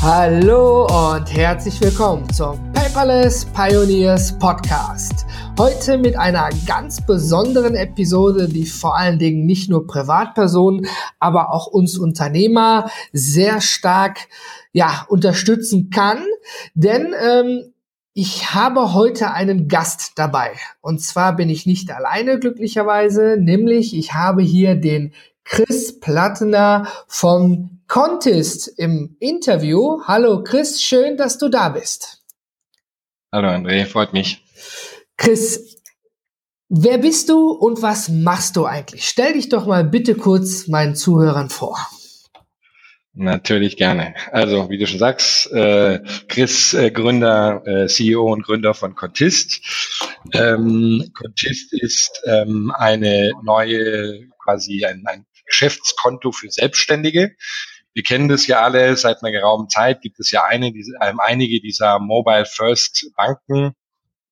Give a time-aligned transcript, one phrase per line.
[0.00, 5.26] Hallo und herzlich willkommen zum Paperless Pioneers Podcast.
[5.58, 10.86] Heute mit einer ganz besonderen Episode, die vor allen Dingen nicht nur Privatpersonen,
[11.18, 14.28] aber auch uns Unternehmer sehr stark
[14.72, 16.24] ja, unterstützen kann.
[16.74, 17.74] Denn ähm,
[18.14, 20.52] ich habe heute einen Gast dabei.
[20.80, 25.12] Und zwar bin ich nicht alleine glücklicherweise, nämlich ich habe hier den
[25.42, 30.02] Chris Plattner von Contest im Interview.
[30.06, 32.22] Hallo Chris, schön, dass du da bist.
[33.32, 34.44] Hallo André, freut mich.
[35.16, 35.82] Chris,
[36.68, 39.08] wer bist du und was machst du eigentlich?
[39.08, 41.78] Stell dich doch mal bitte kurz meinen Zuhörern vor.
[43.14, 44.14] Natürlich gerne.
[44.32, 49.60] Also, wie du schon sagst, äh, Chris, äh, Gründer, äh, CEO und Gründer von Contist.
[50.34, 57.34] Ähm, Contist ist ähm, eine neue, quasi ein, ein Geschäftskonto für Selbstständige.
[57.98, 60.02] Wir kennen das ja alle seit einer geraumen Zeit.
[60.02, 63.74] Gibt es ja eine, ähm, einige dieser Mobile First Banken,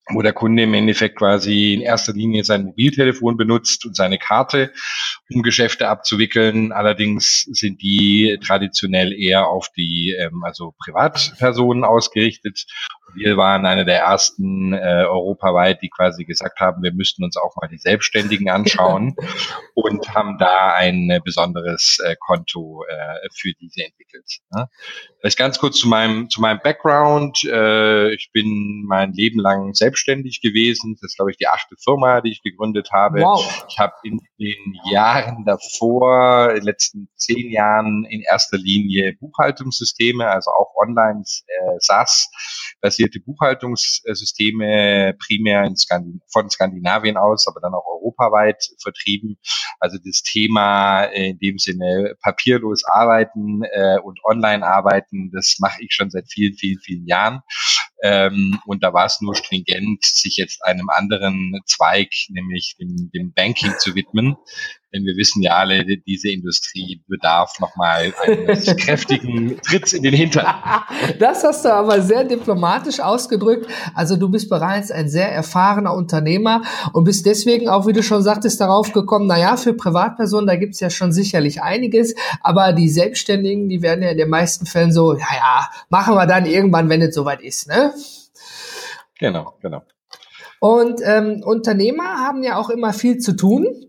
[0.09, 4.71] wo der Kunde im Endeffekt quasi in erster Linie sein Mobiltelefon benutzt und seine Karte,
[5.29, 6.71] um Geschäfte abzuwickeln.
[6.71, 12.65] Allerdings sind die traditionell eher auf die ähm, also Privatpersonen ausgerichtet.
[13.15, 17.55] Wir waren einer der ersten äh, europaweit, die quasi gesagt haben, wir müssten uns auch
[17.59, 19.15] mal die Selbstständigen anschauen
[19.73, 24.25] und haben da ein besonderes äh, Konto äh, für diese entwickelt.
[24.53, 24.69] Ne?
[25.27, 27.43] Vielleicht ganz kurz zu meinem zu meinem Background.
[27.43, 30.95] Äh, ich bin mein Leben lang selbstständig gewesen.
[31.01, 33.19] Das ist, glaube ich, die achte Firma, die ich gegründet habe.
[33.19, 33.65] Wow.
[33.67, 40.25] Ich habe in den Jahren davor, in den letzten zehn Jahren in erster Linie Buchhaltungssysteme,
[40.25, 47.85] also auch online äh, SaaS-basierte Buchhaltungssysteme primär in Skandin von Skandinavien aus, aber dann auch
[47.85, 49.37] europaweit vertrieben.
[49.81, 55.83] Also das Thema äh, in dem Sinne papierlos arbeiten äh, und online arbeiten, das mache
[55.83, 57.41] ich schon seit vielen, vielen, vielen Jahren.
[58.03, 63.33] Ähm, und da war es nur stringent, sich jetzt einem anderen Zweig, nämlich dem, dem
[63.33, 64.35] Banking zu widmen.
[64.93, 70.45] Denn wir wissen ja alle, diese Industrie bedarf nochmal eines kräftigen Tritts in den Hintern.
[71.19, 73.67] Das hast du aber sehr diplomatisch ausgedrückt.
[73.93, 76.61] Also du bist bereits ein sehr erfahrener Unternehmer
[76.93, 80.79] und bist deswegen auch, wie du schon sagtest, darauf gekommen, naja, für Privatpersonen, da gibt's
[80.79, 85.13] ja schon sicherlich einiges, aber die Selbstständigen, die werden ja in den meisten Fällen so,
[85.13, 87.93] ja, ja, machen wir dann irgendwann, wenn es soweit ist, ne?
[89.19, 89.83] Genau, genau.
[90.59, 93.87] Und ähm, Unternehmer haben ja auch immer viel zu tun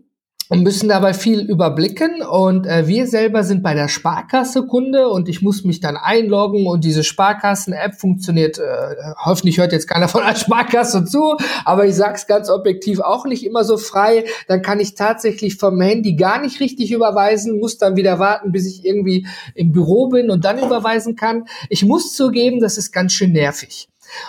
[0.49, 2.21] und müssen dabei viel überblicken.
[2.23, 6.67] Und äh, wir selber sind bei der Sparkasse Kunde und ich muss mich dann einloggen
[6.67, 11.95] und diese Sparkassen-App funktioniert, äh, hoffentlich hört jetzt keiner von der Sparkasse zu, aber ich
[11.95, 14.25] sag's ganz objektiv auch nicht immer so frei.
[14.47, 18.65] Dann kann ich tatsächlich vom Handy gar nicht richtig überweisen, muss dann wieder warten, bis
[18.65, 21.45] ich irgendwie im Büro bin und dann überweisen kann.
[21.69, 23.87] Ich muss zugeben, das ist ganz schön nervig.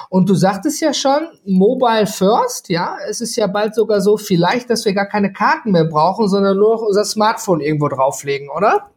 [0.08, 4.70] Und du sagtest ja schon, Mobile First, ja, es ist ja bald sogar so vielleicht,
[4.70, 8.90] dass wir gar keine Karten mehr brauchen, sondern nur noch unser Smartphone irgendwo drauflegen, oder?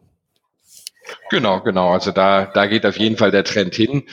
[1.30, 1.92] Genau, genau.
[1.92, 4.04] Also da, da geht auf jeden Fall der Trend hin.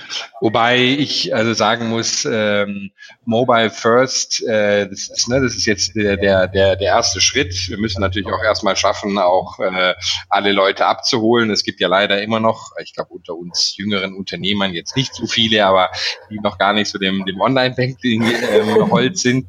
[0.41, 2.91] Wobei ich also sagen muss, ähm,
[3.25, 7.69] Mobile First, äh, das, ist, ne, das ist jetzt der, der, der, erste Schritt.
[7.69, 9.95] Wir müssen natürlich auch erstmal schaffen, auch äh,
[10.28, 11.51] alle Leute abzuholen.
[11.51, 15.27] Es gibt ja leider immer noch, ich glaube unter uns jüngeren Unternehmern jetzt nicht so
[15.27, 15.91] viele, aber
[16.31, 19.47] die noch gar nicht so dem, dem Online-Banking ähm, Holz sind.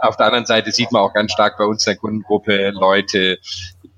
[0.00, 3.38] Auf der anderen Seite sieht man auch ganz stark bei uns in der Kundengruppe Leute,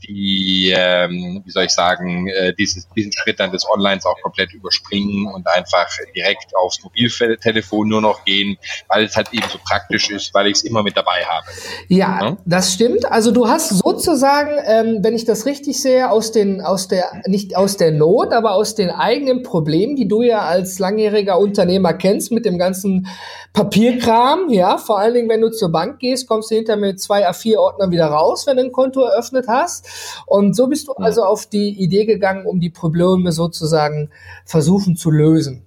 [0.08, 4.52] die, ähm, wie soll ich sagen, äh, dieses, diesen Schritt dann des Onlines auch komplett
[4.52, 8.56] überspringen und einfach direkt aufs Mobiltelefon nur noch gehen,
[8.88, 11.46] weil es halt eben so praktisch ist, weil ich es immer mit dabei habe.
[11.88, 13.10] Ja, ja, das stimmt.
[13.10, 17.56] Also du hast sozusagen, ähm, wenn ich das richtig sehe, aus den, aus der, nicht
[17.56, 22.32] aus der Not, aber aus den eigenen Problemen, die du ja als langjähriger Unternehmer kennst
[22.32, 23.06] mit dem ganzen
[23.52, 27.28] Papierkram, ja, vor allen Dingen, wenn du zur Bank gehst, kommst du hinter mit zwei
[27.28, 29.86] A4-Ordnern wieder raus, wenn du ein Konto eröffnet hast.
[30.26, 34.10] Und so bist du also auf die Idee gegangen, um die Probleme sozusagen
[34.44, 35.64] versuchen zu lösen.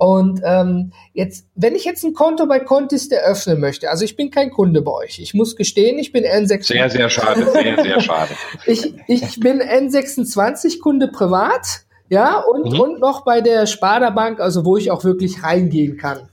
[0.00, 4.30] Und ähm, jetzt, wenn ich jetzt ein Konto bei Contist eröffnen möchte, also ich bin
[4.30, 5.18] kein Kunde bei euch.
[5.18, 6.62] Ich muss gestehen, ich bin N26.
[6.68, 8.30] Sehr, sehr schade, sehr, sehr schade.
[8.64, 12.80] ich, ich bin N26 Kunde privat, ja, und, mhm.
[12.80, 16.29] und noch bei der Sparda Bank, also wo ich auch wirklich reingehen kann.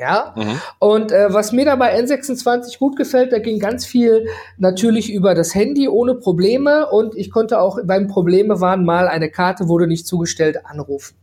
[0.00, 0.32] Ja.
[0.34, 0.60] Mhm.
[0.78, 5.34] Und äh, was mir da bei N26 gut gefällt, da ging ganz viel natürlich über
[5.34, 9.86] das Handy ohne Probleme und ich konnte auch beim Probleme waren mal eine Karte wurde
[9.86, 11.16] nicht zugestellt anrufen.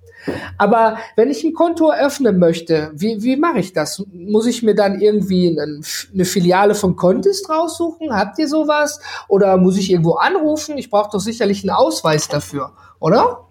[0.58, 4.04] Aber wenn ich ein Konto eröffnen möchte, wie, wie mache ich das?
[4.12, 5.82] Muss ich mir dann irgendwie eine,
[6.14, 8.14] eine Filiale von Contest raussuchen?
[8.14, 9.00] Habt ihr sowas?
[9.28, 10.78] Oder muss ich irgendwo anrufen?
[10.78, 13.47] Ich brauche doch sicherlich einen Ausweis dafür, oder?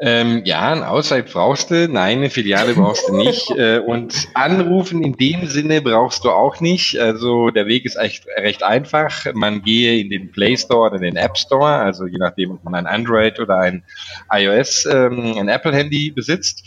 [0.00, 3.50] Ähm, ja, ein Ausweis brauchst du, nein, eine Filiale brauchst du nicht.
[3.56, 6.98] äh, und anrufen in dem Sinne brauchst du auch nicht.
[6.98, 9.26] Also der Weg ist echt recht einfach.
[9.34, 12.62] Man gehe in den Play Store oder in den App Store, also je nachdem, ob
[12.62, 13.82] man ein Android oder ein
[14.32, 16.62] iOS, ähm, ein Apple-Handy besitzt.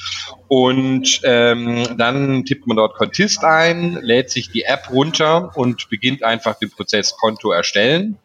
[0.49, 6.23] Und ähm, dann tippt man dort Contist ein, lädt sich die App runter und beginnt
[6.23, 8.17] einfach den Prozess Konto erstellen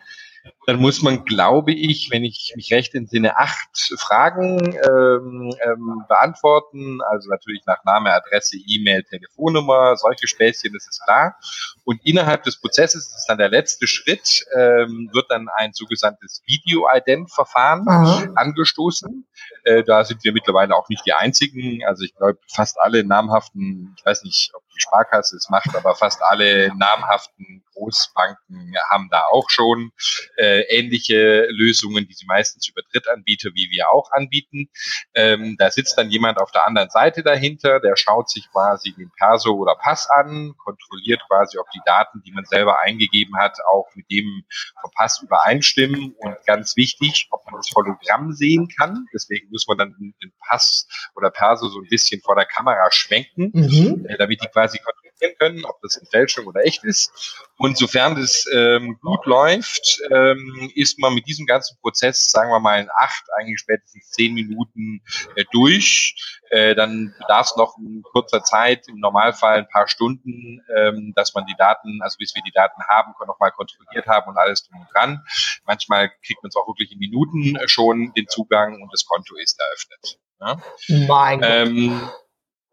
[0.66, 6.98] dann muss man, glaube ich, wenn ich mich recht entsinne, acht Fragen ähm, ähm, beantworten.
[7.08, 11.36] Also natürlich nach Name, Adresse, E-Mail, Telefonnummer, solche Späßchen, das ist klar.
[11.84, 16.42] Und innerhalb des Prozesses, das ist dann der letzte Schritt, ähm, wird dann ein sogenanntes
[16.46, 17.86] Video-Ident-Verfahren
[18.34, 19.24] angestoßen.
[19.62, 21.84] Äh, da sind wir mittlerweile auch nicht die einzigen.
[21.86, 25.94] Also ich glaube, fast alle namhaften, ich weiß nicht, ob die Sparkasse es macht, aber
[25.94, 29.90] fast alle namhaften Großbanken haben da auch schon
[30.36, 34.68] äh, ähnliche Lösungen, die sie meistens über Drittanbieter wie wir auch anbieten.
[35.14, 39.10] Ähm, da sitzt dann jemand auf der anderen Seite dahinter, der schaut sich quasi den
[39.16, 43.86] Perso oder Pass an, kontrolliert quasi, ob die Daten, die man selber eingegeben hat, auch
[43.94, 44.44] mit dem
[44.80, 49.06] vom Pass übereinstimmen und ganz wichtig, ob man das Hologramm sehen kann.
[49.14, 53.50] Deswegen muss man dann den Pass oder Perso so ein bisschen vor der Kamera schwenken,
[53.52, 54.06] mhm.
[54.08, 57.44] äh, damit die quasi kontrollieren können, ob das in Fälschung oder echt ist.
[57.58, 62.60] Und sofern das ähm, gut läuft, ähm, ist man mit diesem ganzen Prozess, sagen wir
[62.60, 65.02] mal in acht, eigentlich spätestens zehn Minuten
[65.34, 66.14] äh, durch.
[66.50, 71.34] Äh, dann bedarf es noch in kurzer Zeit, im Normalfall ein paar Stunden, ähm, dass
[71.34, 74.80] man die Daten, also bis wir die Daten haben, nochmal kontrolliert haben und alles drum
[74.80, 75.24] und dran.
[75.64, 79.60] Manchmal kriegt man es auch wirklich in Minuten schon den Zugang und das Konto ist
[79.60, 80.18] eröffnet.
[80.40, 81.06] Ja?
[81.06, 82.10] Mein ähm,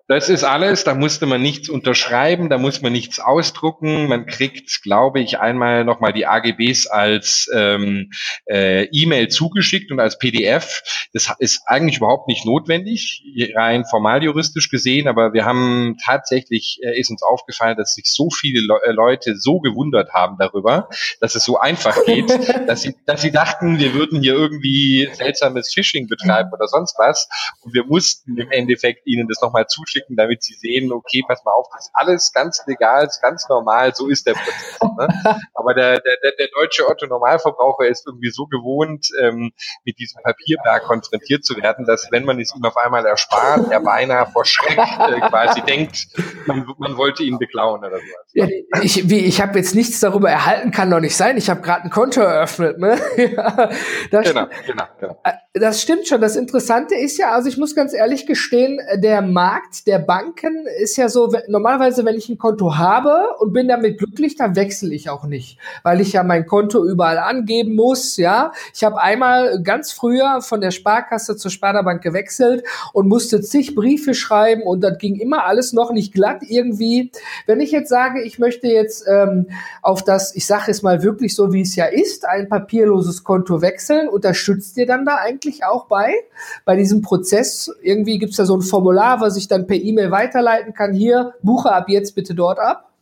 [0.07, 4.07] das ist alles, da musste man nichts unterschreiben, da muss man nichts ausdrucken.
[4.07, 8.11] Man kriegt, glaube ich, einmal nochmal die AGBs als ähm,
[8.45, 10.83] äh, E-Mail zugeschickt und als PDF.
[11.13, 13.23] Das ist eigentlich überhaupt nicht notwendig,
[13.55, 18.29] rein formal juristisch gesehen, aber wir haben tatsächlich, äh, ist uns aufgefallen, dass sich so
[18.29, 20.89] viele Le äh, Leute so gewundert haben darüber,
[21.21, 22.29] dass es so einfach geht,
[22.67, 27.29] dass sie, dass sie dachten, wir würden hier irgendwie seltsames Phishing betreiben oder sonst was.
[27.61, 31.43] Und wir mussten im Endeffekt ihnen das nochmal zuschicken schicken, damit sie sehen, okay, pass
[31.45, 34.79] mal auf, das ist alles ganz legal, ist ganz normal, so ist der Prozess.
[34.81, 35.07] Ne?
[35.53, 39.51] Aber der, der, der deutsche Otto Normalverbraucher ist irgendwie so gewohnt, ähm,
[39.85, 43.79] mit diesem Papierberg konfrontiert zu werden, dass wenn man es ihm auf einmal erspart, er
[43.79, 46.07] beinahe vor Schreck äh, quasi denkt,
[46.47, 48.31] man, man wollte ihn beklauen oder sowas.
[48.33, 48.47] Ja,
[48.81, 51.37] ich wie, ich habe jetzt nichts darüber erhalten, kann doch nicht sein.
[51.37, 52.77] Ich habe gerade ein Konto eröffnet.
[52.79, 52.97] Ne?
[53.17, 53.69] ja,
[54.11, 55.21] das, genau, genau, genau.
[55.23, 56.21] Äh, das stimmt schon.
[56.21, 60.97] Das Interessante ist ja, also ich muss ganz ehrlich gestehen, der Markt der Banken ist
[60.97, 65.09] ja so, normalerweise, wenn ich ein Konto habe und bin damit glücklich, dann wechsle ich
[65.09, 68.51] auch nicht, weil ich ja mein Konto überall angeben muss, ja.
[68.73, 72.63] Ich habe einmal ganz früher von der Sparkasse zur Sparda-Bank gewechselt
[72.93, 77.11] und musste zig Briefe schreiben und das ging immer alles noch nicht glatt irgendwie.
[77.45, 79.47] Wenn ich jetzt sage, ich möchte jetzt ähm,
[79.81, 83.61] auf das, ich sage es mal wirklich so, wie es ja ist, ein papierloses Konto
[83.61, 86.13] wechseln, unterstützt ihr dann da eigentlich auch bei,
[86.65, 87.71] bei diesem Prozess?
[87.81, 90.93] Irgendwie gibt es da so ein Formular, was ich dann per E-Mail weiterleiten kann.
[90.93, 92.92] Hier, buche ab jetzt bitte dort ab.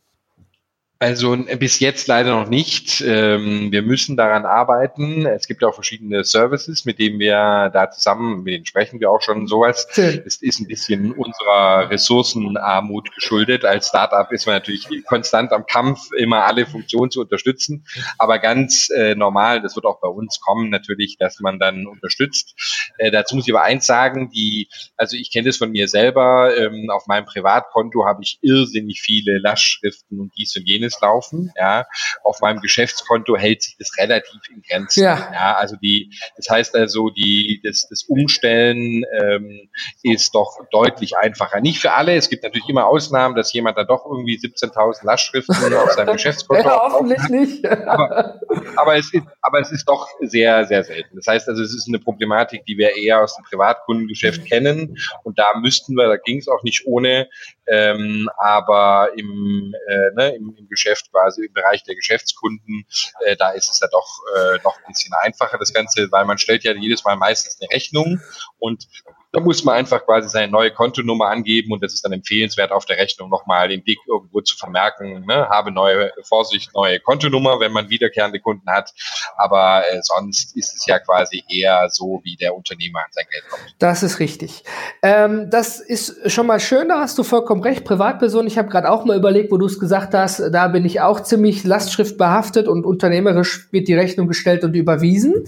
[1.02, 3.00] Also bis jetzt leider noch nicht.
[3.04, 5.26] Ähm, wir müssen daran arbeiten.
[5.26, 9.20] Es gibt auch verschiedene Services, mit denen wir da zusammen, mit denen sprechen wir auch
[9.20, 9.88] schon sowas.
[9.96, 13.64] Es ist ein bisschen unserer Ressourcenarmut geschuldet.
[13.64, 17.84] Als Startup ist man natürlich konstant am Kampf, immer alle Funktionen zu unterstützen.
[18.18, 22.54] Aber ganz äh, normal, das wird auch bei uns kommen, natürlich, dass man dann unterstützt.
[22.98, 26.56] Äh, dazu muss ich aber eins sagen, die, also ich kenne das von mir selber.
[26.56, 31.52] Ähm, auf meinem Privatkonto habe ich irrsinnig viele Lastschriften und dies und jenes Business laufen.
[31.56, 31.86] Ja,
[32.24, 35.04] auf meinem Geschäftskonto hält sich das relativ in Grenzen.
[35.04, 39.68] Ja, ja also die, das heißt also die, das, das Umstellen ähm,
[40.02, 41.60] ist doch deutlich einfacher.
[41.60, 42.14] Nicht für alle.
[42.14, 46.68] Es gibt natürlich immer Ausnahmen, dass jemand da doch irgendwie 17.000 Lastschriften auf seinem Geschäftskonto
[46.68, 47.66] ja, hoffentlich nicht.
[47.66, 48.40] aber,
[48.76, 51.16] aber es ist, aber es ist doch sehr, sehr selten.
[51.16, 54.96] Das heißt also, es ist eine Problematik, die wir eher aus dem Privatkundengeschäft kennen.
[55.24, 57.28] Und da müssten wir, da ging es auch nicht ohne,
[57.66, 62.84] ähm, aber im, äh, ne, im, im Geschäft quasi im Bereich der Geschäftskunden,
[63.24, 66.38] äh, da ist es ja doch äh, noch ein bisschen einfacher das Ganze, weil man
[66.38, 68.20] stellt ja jedes Mal meistens eine Rechnung
[68.58, 68.86] und
[69.34, 72.84] Da muss man einfach quasi seine neue Kontonummer angeben und das ist dann empfehlenswert, auf
[72.84, 75.48] der Rechnung nochmal den Dick irgendwo zu vermerken, ne?
[75.48, 78.92] habe neue, Vorsicht, neue Kontonummer, wenn man wiederkehrende Kunden hat.
[79.36, 83.44] Aber äh, sonst ist es ja quasi eher so, wie der Unternehmer an sein Geld
[83.48, 83.74] kommt.
[83.78, 84.64] Das ist richtig.
[85.02, 87.84] Ähm, das ist schon mal schön, da hast du vollkommen recht.
[87.84, 91.00] Privatperson, ich habe gerade auch mal überlegt, wo du es gesagt hast, da bin ich
[91.00, 95.44] auch ziemlich lastschriftbehaftet und unternehmerisch wird die Rechnung gestellt und überwiesen.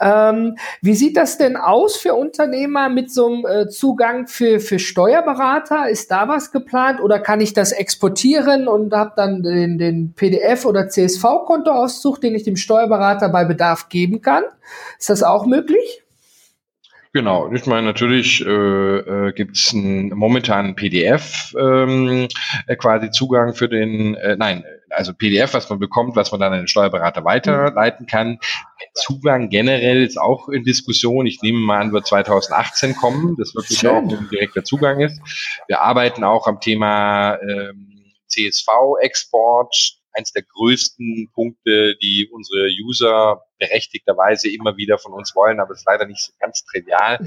[0.00, 4.78] Ähm, wie sieht das denn aus für Unternehmer mit so einem äh, Zugang für, für
[4.78, 5.88] Steuerberater?
[5.88, 10.66] Ist da was geplant oder kann ich das exportieren und habe dann den, den PDF-
[10.66, 14.44] oder CSV-Kontoauszug, den ich dem Steuerberater bei Bedarf geben kann?
[14.98, 16.02] Ist das auch möglich?
[17.16, 22.28] Genau, ich meine, natürlich äh, äh, gibt es momentan PDF ähm,
[22.66, 26.52] äh, quasi Zugang für den, äh, nein, also PDF, was man bekommt, was man dann
[26.52, 28.38] an den Steuerberater weiterleiten kann.
[28.92, 31.24] Zugang generell ist auch in Diskussion.
[31.24, 33.90] Ich nehme mal an, wird 2018 kommen, das wirklich Schön.
[33.90, 35.18] auch ein direkter Zugang ist.
[35.68, 39.74] Wir arbeiten auch am Thema ähm, CSV-Export,
[40.16, 45.80] eins der größten Punkte, die unsere User berechtigterweise immer wieder von uns wollen, aber es
[45.80, 47.18] ist leider nicht so ganz trivial,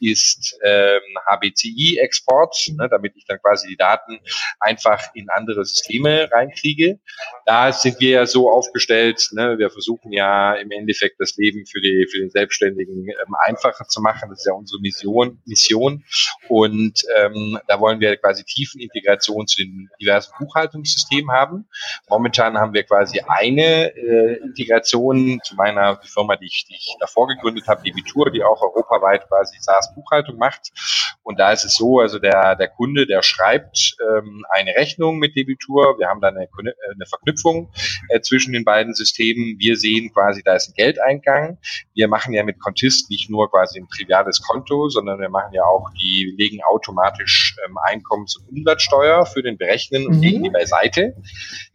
[0.00, 4.20] ist ähm, HBCI-Export, ne, damit ich dann quasi die Daten
[4.60, 6.98] einfach in andere Systeme reinkriege.
[7.44, 11.80] Da sind wir ja so aufgestellt, ne, wir versuchen ja im Endeffekt das Leben für,
[11.80, 14.28] die, für den Selbstständigen ähm, einfacher zu machen.
[14.30, 15.40] Das ist ja unsere Mission.
[15.44, 16.04] Mission.
[16.48, 21.66] Und ähm, da wollen wir quasi Tiefenintegration zu den diversen Buchhaltungssystemen haben.
[22.08, 26.74] Momentan haben wir quasi eine äh, Integration zu meinen meiner die Firma, die ich, die
[26.74, 30.72] ich davor gegründet habe, Debitur, die auch europaweit quasi SaaS-Buchhaltung macht.
[31.22, 35.36] Und da ist es so, also der, der Kunde, der schreibt ähm, eine Rechnung mit
[35.36, 35.98] Debitur.
[35.98, 37.72] Wir haben dann eine, eine Verknüpfung
[38.08, 39.56] äh, zwischen den beiden Systemen.
[39.58, 41.58] Wir sehen quasi, da ist ein Geldeingang.
[41.94, 45.64] Wir machen ja mit Contist nicht nur quasi ein triviales Konto, sondern wir machen ja
[45.64, 50.22] auch, die legen automatisch ähm, Einkommens- und Umsatzsteuer für den Berechnen und mhm.
[50.22, 51.16] legen die beiseite.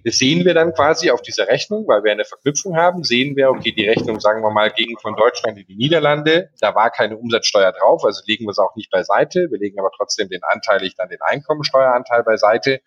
[0.03, 3.50] Das sehen wir dann quasi auf dieser Rechnung, weil wir eine Verknüpfung haben, sehen wir,
[3.50, 7.17] okay, die Rechnung, sagen wir mal, ging von Deutschland in die Niederlande, da war keine
[7.17, 9.48] Umsatzsteuer drauf, also legen wir es auch nicht beiseite.
[9.51, 12.81] Wir legen aber trotzdem den anteilig dann den Einkommensteueranteil beiseite.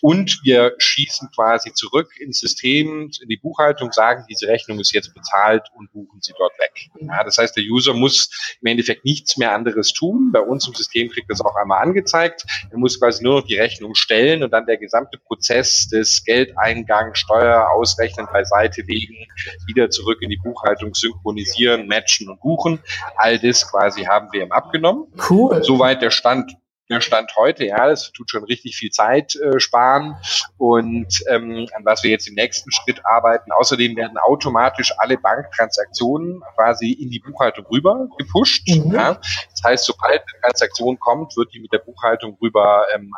[0.00, 5.14] Und wir schießen quasi zurück ins System, in die Buchhaltung, sagen, diese Rechnung ist jetzt
[5.14, 6.72] bezahlt und buchen sie dort weg.
[7.00, 10.30] Ja, das heißt, der User muss im Endeffekt nichts mehr anderes tun.
[10.32, 12.44] Bei uns im System kriegt das auch einmal angezeigt.
[12.70, 16.58] Er muss quasi nur noch die Rechnung stellen und dann der gesamte Prozess des Geld
[16.58, 19.26] Eingang, Steuer ausrechnen, beiseite legen,
[19.66, 20.47] wieder zurück in die Buchhaltung
[20.92, 22.80] synchronisieren, matchen und buchen.
[23.16, 25.06] All das quasi haben wir ihm abgenommen.
[25.28, 25.62] Cool.
[25.62, 26.56] Soweit der Stand
[26.88, 30.16] der Stand heute, ja, das tut schon richtig viel Zeit äh, sparen
[30.56, 33.52] und ähm, an was wir jetzt im nächsten Schritt arbeiten.
[33.52, 38.66] Außerdem werden automatisch alle Banktransaktionen quasi in die Buchhaltung rüber gepusht.
[38.68, 38.92] Mhm.
[38.92, 39.20] Ja.
[39.50, 43.12] Das heißt, sobald eine Transaktion kommt, wird die mit der Buchhaltung rüber ähm,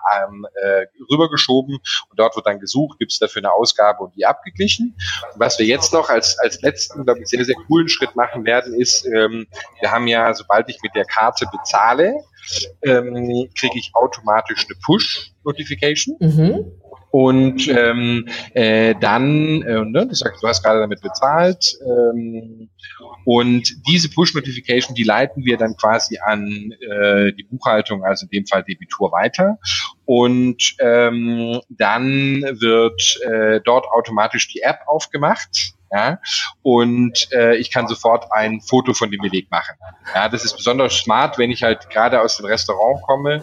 [0.63, 4.97] äh, rübergeschoben und dort wird dann gesucht, gibt es dafür eine Ausgabe und die abgeglichen.
[5.33, 8.45] Und was wir jetzt noch als als letzten, glaube ich, sehr sehr coolen Schritt machen
[8.45, 9.47] werden, ist, ähm,
[9.81, 12.15] wir haben ja, sobald ich mit der Karte bezahle,
[12.83, 16.17] ähm, kriege ich automatisch eine Push-Notification.
[16.21, 16.73] Mhm.
[17.11, 21.77] Und ähm, äh, dann, äh, ne, du sagst, du hast gerade damit bezahlt.
[21.85, 22.71] Ähm,
[23.25, 28.47] und diese Push-Notification, die leiten wir dann quasi an äh, die Buchhaltung, also in dem
[28.47, 29.59] Fall Debitur, weiter.
[30.05, 35.75] Und ähm, dann wird äh, dort automatisch die App aufgemacht.
[35.93, 36.21] Ja,
[36.63, 39.75] und äh, ich kann sofort ein Foto von dem Beleg machen.
[40.15, 43.43] Ja, das ist besonders smart, wenn ich halt gerade aus dem Restaurant komme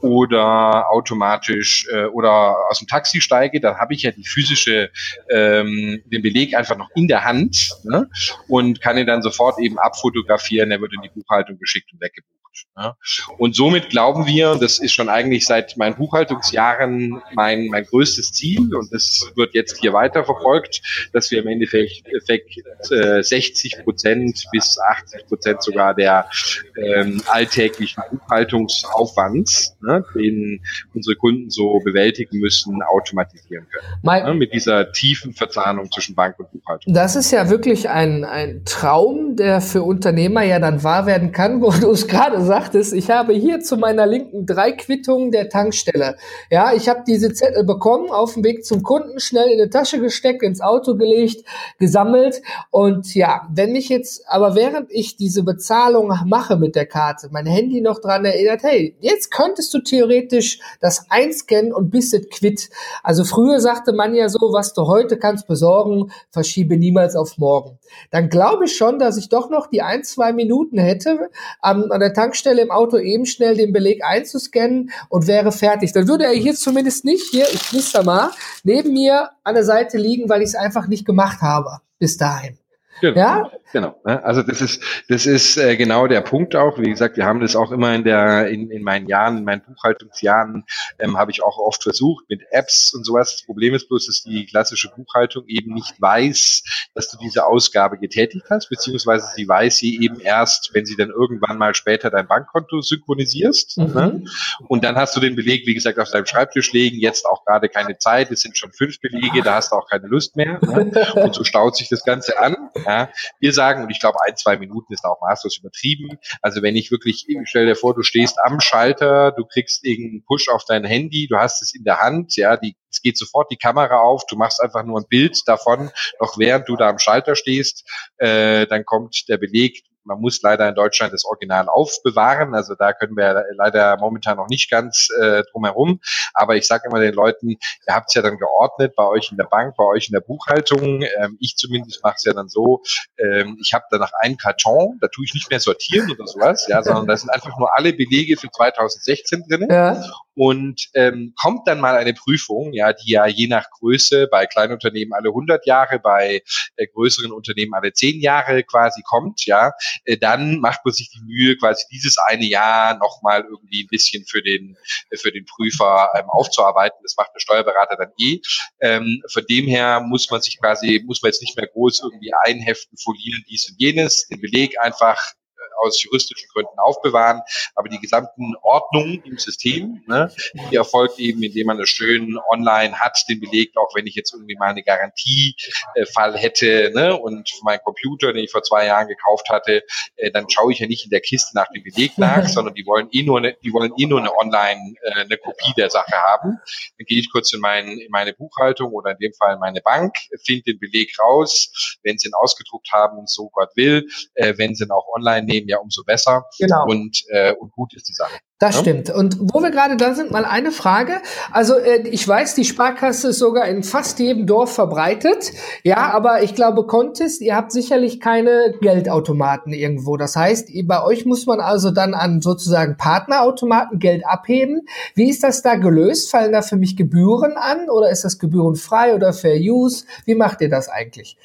[0.00, 4.90] oder automatisch äh, oder aus dem Taxi steige, dann habe ich ja die physische,
[5.30, 8.08] ähm, den Beleg einfach noch in der Hand ne?
[8.48, 12.39] und kann ihn dann sofort eben abfotografieren, er wird in die Buchhaltung geschickt und weggebucht.
[12.76, 12.96] Ja.
[13.38, 18.74] Und somit glauben wir, das ist schon eigentlich seit meinen Buchhaltungsjahren mein, mein größtes Ziel
[18.74, 20.80] und das wird jetzt hier weiter verfolgt,
[21.12, 22.56] dass wir im Endeffekt, Effekt,
[22.90, 26.28] äh, 60 Prozent bis 80 Prozent sogar der
[26.76, 30.62] ähm, alltäglichen Buchhaltungsaufwands, ne, den
[30.94, 34.26] unsere Kunden so bewältigen müssen, automatisieren können.
[34.26, 36.92] Ne, mit dieser tiefen Verzahnung zwischen Bank und Buchhaltung.
[36.94, 41.60] Das ist ja wirklich ein, ein Traum, der für Unternehmer ja dann wahr werden kann,
[41.60, 46.16] wo du es gerade sagtest, ich habe hier zu meiner Linken drei Quittungen der Tankstelle.
[46.50, 50.00] Ja, ich habe diese Zettel bekommen, auf dem Weg zum Kunden, schnell in eine Tasche
[50.00, 51.44] gesteckt, ins Auto gelegt,
[51.78, 52.42] gesammelt.
[52.70, 57.46] Und ja, wenn ich jetzt, aber während ich diese Bezahlung mache mit der Karte, mein
[57.46, 62.70] Handy noch dran erinnert, hey, jetzt könntest du theoretisch das einscannen und bist es quitt.
[63.02, 67.78] Also früher sagte man ja so, was du heute kannst besorgen, verschiebe niemals auf morgen.
[68.10, 71.30] Dann glaube ich schon, dass ich doch noch die ein, zwei Minuten hätte,
[71.60, 75.92] an, an der Tankstelle Tankstelle im Auto eben schnell den Beleg einzuscannen und wäre fertig.
[75.92, 78.30] Dann würde er hier zumindest nicht, hier, ich knister mal,
[78.62, 82.56] neben mir an der Seite liegen, weil ich es einfach nicht gemacht habe bis dahin.
[83.00, 83.18] Genau.
[83.18, 83.50] Ja?
[83.72, 84.00] Genau.
[84.04, 84.22] Ne?
[84.24, 86.78] Also das ist, das ist äh, genau der Punkt auch.
[86.78, 89.62] Wie gesagt, wir haben das auch immer in der, in, in meinen Jahren, in meinen
[89.62, 90.64] Buchhaltungsjahren,
[90.98, 93.36] ähm, habe ich auch oft versucht mit Apps und sowas.
[93.36, 96.62] Das Problem ist bloß, dass die klassische Buchhaltung eben nicht weiß,
[96.94, 101.10] dass du diese Ausgabe getätigt hast, beziehungsweise sie weiß sie eben erst, wenn sie dann
[101.10, 103.78] irgendwann mal später dein Bankkonto synchronisierst.
[103.78, 103.94] Mhm.
[103.94, 104.24] Ne?
[104.68, 107.68] Und dann hast du den Beleg, wie gesagt, auf deinem Schreibtisch liegen, jetzt auch gerade
[107.68, 110.58] keine Zeit, es sind schon fünf Belege, da hast du auch keine Lust mehr.
[110.62, 110.90] Ne?
[111.14, 112.56] Und so staut sich das Ganze an.
[112.86, 116.18] Ja, wir sagen, und ich glaube, ein, zwei Minuten ist auch maßlos übertrieben.
[116.40, 120.48] Also wenn ich wirklich, stell dir vor, du stehst am Schalter, du kriegst irgendeinen Push
[120.48, 123.58] auf dein Handy, du hast es in der Hand, ja, die, es geht sofort die
[123.58, 125.90] Kamera auf, du machst einfach nur ein Bild davon,
[126.20, 127.86] noch während du da am Schalter stehst,
[128.16, 132.54] äh, dann kommt der Beleg, man muss leider in Deutschland das Original aufbewahren.
[132.54, 136.00] Also da können wir leider momentan noch nicht ganz äh, drum herum.
[136.34, 139.36] Aber ich sage immer den Leuten, ihr habt es ja dann geordnet bei euch in
[139.36, 141.02] der Bank, bei euch in der Buchhaltung.
[141.02, 142.82] Ähm, ich zumindest mache es ja dann so,
[143.18, 146.82] ähm, ich habe danach einen Karton, da tue ich nicht mehr sortieren oder sowas, ja,
[146.82, 149.68] sondern da sind einfach nur alle Belege für 2016 drin.
[149.70, 150.02] Ja.
[150.34, 155.12] Und ähm, kommt dann mal eine Prüfung, ja, die ja je nach Größe bei Kleinunternehmen
[155.12, 156.42] alle 100 Jahre, bei
[156.76, 159.72] äh, größeren Unternehmen alle 10 Jahre quasi kommt, ja,
[160.04, 164.24] äh, dann macht man sich die Mühe, quasi dieses eine Jahr nochmal irgendwie ein bisschen
[164.26, 164.76] für den,
[165.10, 166.98] äh, für den Prüfer ähm, aufzuarbeiten.
[167.02, 168.40] Das macht der Steuerberater dann eh.
[168.80, 172.32] Ähm, von dem her muss man sich quasi, muss man jetzt nicht mehr groß irgendwie
[172.44, 175.34] einheften, folieren, dies und jenes, den Beleg einfach
[175.80, 177.42] aus juristischen Gründen aufbewahren.
[177.74, 180.32] Aber die gesamten Ordnungen im System, ne,
[180.70, 184.32] die erfolgt eben, indem man das schön online hat, den Beleg, auch wenn ich jetzt
[184.32, 189.48] irgendwie mal eine Garantiefall hätte ne, und mein Computer, den ich vor zwei Jahren gekauft
[189.48, 189.82] hatte,
[190.16, 192.86] äh, dann schaue ich ja nicht in der Kiste nach dem Beleg nach, sondern die
[192.86, 196.12] wollen eh nur eine, die wollen eh nur eine online äh, eine Kopie der Sache
[196.12, 196.58] haben.
[196.98, 199.80] Dann gehe ich kurz in, mein, in meine Buchhaltung oder in dem Fall in meine
[199.80, 204.74] Bank, finde den Beleg raus, wenn sie ihn ausgedruckt haben, so Gott will, äh, wenn
[204.74, 206.44] sie ihn auch online nehmen, ja umso besser.
[206.58, 206.84] Genau.
[206.86, 208.38] Und, äh, und gut ist die Sache.
[208.60, 208.80] Das ja?
[208.82, 209.08] stimmt.
[209.08, 211.14] Und wo wir gerade da sind, mal eine Frage.
[211.50, 215.52] Also äh, ich weiß, die Sparkasse ist sogar in fast jedem Dorf verbreitet.
[215.82, 220.18] Ja, aber ich glaube, Contest, ihr habt sicherlich keine Geldautomaten irgendwo.
[220.18, 224.82] Das heißt, bei euch muss man also dann an sozusagen Partnerautomaten Geld abheben.
[225.14, 226.30] Wie ist das da gelöst?
[226.30, 230.04] Fallen da für mich Gebühren an oder ist das gebührenfrei oder Fair Use?
[230.26, 231.38] Wie macht ihr das eigentlich?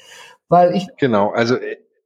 [0.48, 1.56] Weil ich genau, also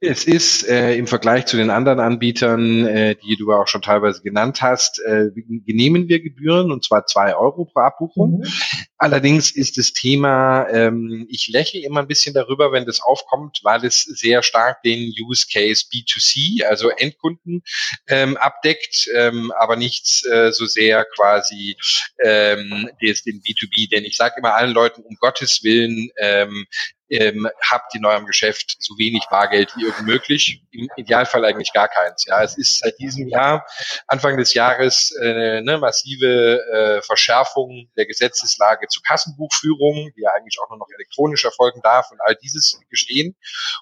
[0.00, 4.22] es ist äh, im Vergleich zu den anderen Anbietern, äh, die du auch schon teilweise
[4.22, 8.38] genannt hast, äh, genehmen wir Gebühren und zwar zwei Euro pro Abbuchung.
[8.38, 8.52] Mhm.
[8.96, 13.84] Allerdings ist das Thema, ähm, ich lächle immer ein bisschen darüber, wenn das aufkommt, weil
[13.84, 17.62] es sehr stark den Use Case B2C, also Endkunden,
[18.08, 21.76] ähm, abdeckt, ähm, aber nicht äh, so sehr quasi
[22.24, 23.90] ähm, den B2B.
[23.90, 26.66] Denn ich sage immer allen Leuten, um Gottes Willen, ähm,
[27.10, 30.62] ähm, habt in eurem Geschäft so wenig Bargeld wie irgend möglich.
[30.70, 32.24] Im Idealfall eigentlich gar keins.
[32.26, 33.66] Ja, es ist seit diesem Jahr,
[34.06, 40.58] Anfang des Jahres, äh, eine massive äh, Verschärfung der Gesetzeslage zur Kassenbuchführung, die ja eigentlich
[40.62, 43.36] auch nur noch elektronisch erfolgen darf und all dieses gestehen.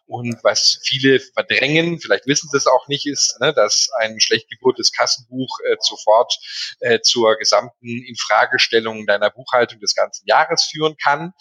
[0.06, 4.48] Und was viele verdrängen, vielleicht wissen sie es auch nicht, ist, ne, dass ein schlecht
[4.48, 6.38] geburtes Kassenbuch äh, sofort
[6.80, 11.32] äh, zur gesamten Infragestellung deiner Buchhaltung des ganzen Jahres führen kann.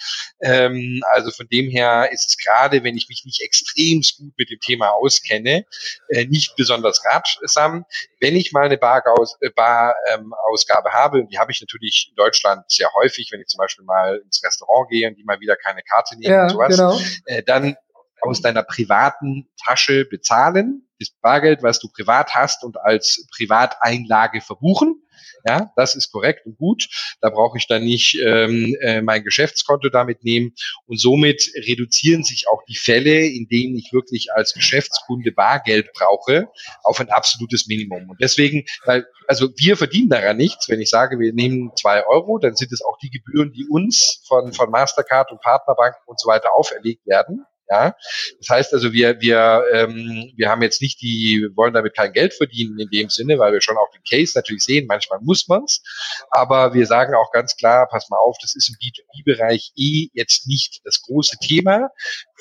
[0.41, 4.33] Ähm, also von dem her her ist es gerade, wenn ich mich nicht extrem gut
[4.37, 5.65] mit dem Thema auskenne,
[6.09, 7.85] äh, nicht besonders ratsam.
[8.19, 12.07] Wenn ich mal eine Barausgabe äh, Bar, ähm, Ausgabe habe, und die habe ich natürlich
[12.09, 15.39] in Deutschland sehr häufig, wenn ich zum Beispiel mal ins Restaurant gehe und die mal
[15.39, 16.99] wieder keine Karte nehmen ja, und sowas, genau.
[17.25, 17.75] äh, dann
[18.21, 25.03] aus deiner privaten Tasche bezahlen, das Bargeld, was du privat hast und als Privateinlage verbuchen
[25.45, 26.87] ja, das ist korrekt und gut.
[27.21, 30.53] Da brauche ich dann nicht ähm, äh, mein Geschäftskonto damit nehmen.
[30.85, 36.47] Und somit reduzieren sich auch die Fälle, in denen ich wirklich als Geschäftskunde Bargeld brauche,
[36.83, 38.09] auf ein absolutes Minimum.
[38.09, 40.69] Und deswegen, weil, also wir verdienen daran nichts.
[40.69, 44.23] Wenn ich sage, wir nehmen zwei Euro, dann sind es auch die Gebühren, die uns
[44.27, 47.45] von, von Mastercard und Partnerbanken und so weiter auferlegt werden.
[47.69, 47.95] Ja,
[48.39, 52.33] das heißt also, wir wir ähm, wir haben jetzt nicht die wollen damit kein Geld
[52.33, 54.85] verdienen in dem Sinne, weil wir schon auch den Case natürlich sehen.
[54.87, 55.83] Manchmal muss man's,
[56.31, 60.47] aber wir sagen auch ganz klar, pass mal auf, das ist im B2B-Bereich eh jetzt
[60.47, 61.89] nicht das große Thema.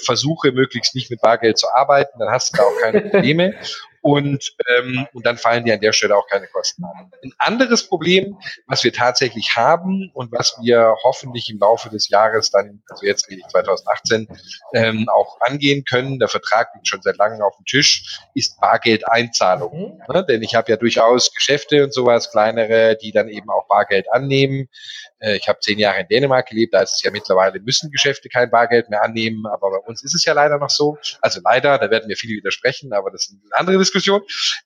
[0.05, 3.55] Versuche möglichst nicht mit Bargeld zu arbeiten, dann hast du da auch keine Probleme.
[4.07, 7.11] Und, ähm, und dann fallen dir an der Stelle auch keine Kosten an.
[7.25, 8.39] Ein anderes Problem,
[8.69, 13.29] was wir tatsächlich haben und was wir hoffentlich im Laufe des Jahres dann, also jetzt
[13.29, 14.29] rede ich 2018,
[14.75, 19.99] ähm, auch angehen können, der Vertrag liegt schon seit langem auf dem Tisch, ist Bargeldeinzahlung.
[20.09, 20.15] Mhm.
[20.15, 20.25] Ne?
[20.25, 24.69] Denn ich habe ja durchaus Geschäfte und sowas, kleinere, die dann eben auch Bargeld annehmen.
[25.19, 28.29] Äh, ich habe zehn Jahre in Dänemark gelebt, da ist es ja mittlerweile, müssen Geschäfte
[28.29, 30.97] kein Bargeld mehr annehmen, aber bei uns ist es ja leider noch so.
[31.21, 33.96] Also leider, da werden mir viele widersprechen, aber das ist eine andere Diskussion.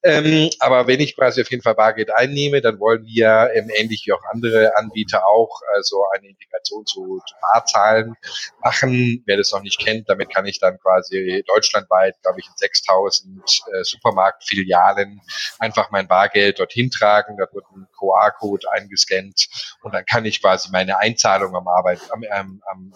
[0.03, 4.05] Ähm, aber wenn ich quasi auf jeden Fall Bargeld einnehme, dann wollen wir ähm, ähnlich
[4.07, 8.15] wie auch andere Anbieter auch also eine Integration zu, Barzahlen
[8.63, 9.23] machen.
[9.27, 13.43] Wer das noch nicht kennt, damit kann ich dann quasi deutschlandweit, glaube ich, in 6000
[13.73, 15.21] äh, Supermarktfilialen
[15.59, 17.37] einfach mein Bargeld dorthin tragen.
[17.39, 19.49] Da wird ein QR-Code eingescannt
[19.83, 22.93] und dann kann ich quasi meine Einzahlung am Arbeit, am, am, am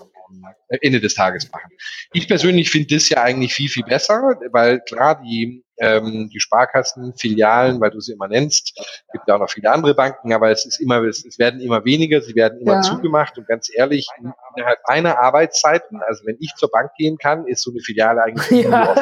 [0.81, 1.71] Ende des Tages machen.
[2.13, 7.15] Ich persönlich finde das ja eigentlich viel, viel besser, weil klar, die ähm, die Sparkassen,
[7.15, 8.75] Filialen, weil du sie immer nennst.
[9.13, 11.85] gibt ja auch noch viele andere Banken, aber es ist immer, es, es werden immer
[11.85, 12.83] weniger, sie werden immer ja.
[12.83, 14.09] zugemacht und ganz ehrlich,
[14.57, 18.65] innerhalb meiner Arbeitszeiten, also wenn ich zur Bank gehen kann, ist so eine Filiale eigentlich
[18.65, 18.95] ja.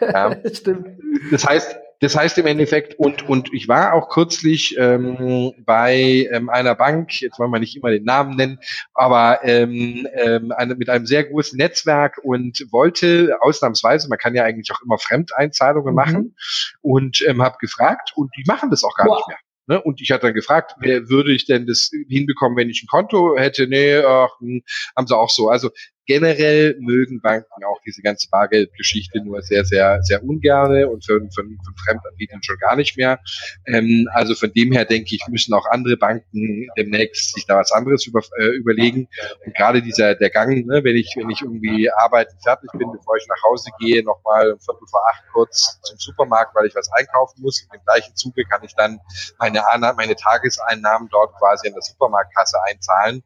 [0.00, 0.36] ja.
[0.52, 0.98] Stimmt.
[1.30, 6.48] Das heißt, das heißt im Endeffekt, und, und ich war auch kürzlich ähm, bei ähm,
[6.50, 8.58] einer Bank, jetzt wollen wir nicht immer den Namen nennen,
[8.94, 14.44] aber ähm, ähm, eine, mit einem sehr großen Netzwerk und wollte ausnahmsweise, man kann ja
[14.44, 15.96] eigentlich auch immer Fremdeinzahlungen mhm.
[15.96, 16.36] machen
[16.82, 19.16] und ähm, habe gefragt und die machen das auch gar wow.
[19.16, 19.38] nicht mehr.
[19.66, 19.82] Ne?
[19.82, 23.36] Und ich hatte dann gefragt, wer würde ich denn das hinbekommen, wenn ich ein Konto
[23.38, 23.66] hätte?
[23.66, 24.62] Nee, ach, hm,
[24.96, 25.48] haben sie auch so.
[25.48, 25.70] Also
[26.06, 31.42] generell mögen Banken auch diese ganze Bargeldgeschichte nur sehr, sehr, sehr ungerne und für, für,
[31.42, 33.20] für Fremdanbietern schon gar nicht mehr.
[33.66, 37.72] Ähm, also von dem her denke ich, müssen auch andere Banken demnächst sich da was
[37.72, 39.08] anderes über, äh, überlegen.
[39.44, 43.16] Und gerade dieser der Gang, ne, wenn ich wenn ich irgendwie arbeiten fertig bin, bevor
[43.16, 46.90] ich nach Hause gehe, nochmal um Viertel vor acht kurz zum Supermarkt, weil ich was
[46.92, 47.66] einkaufen muss.
[47.72, 49.00] Dem gleichen Zuge kann ich dann
[49.38, 49.62] meine
[49.96, 53.22] meine Tageseinnahmen dort quasi in der Supermarktkasse einzahlen.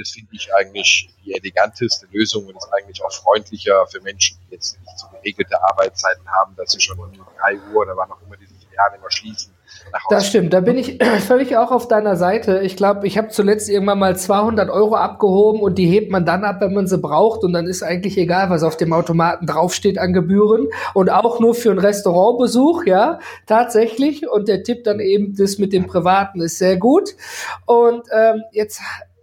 [0.00, 4.54] Das finde ich eigentlich die eleganteste Lösung und ist eigentlich auch freundlicher für Menschen, die
[4.54, 8.22] jetzt nicht so geregelte Arbeitszeiten haben, dass sie schon um drei Uhr oder wann auch
[8.26, 9.52] immer diese Filialen immer schließen.
[10.08, 12.60] Das stimmt, da bin ich völlig auch auf deiner Seite.
[12.60, 16.44] Ich glaube, ich habe zuletzt irgendwann mal 200 Euro abgehoben und die hebt man dann
[16.44, 19.98] ab, wenn man sie braucht und dann ist eigentlich egal, was auf dem Automaten draufsteht
[19.98, 24.28] an Gebühren und auch nur für einen Restaurantbesuch, ja, tatsächlich.
[24.28, 27.10] Und der Tipp dann eben, das mit dem Privaten ist sehr gut.
[27.66, 28.80] Und ähm, jetzt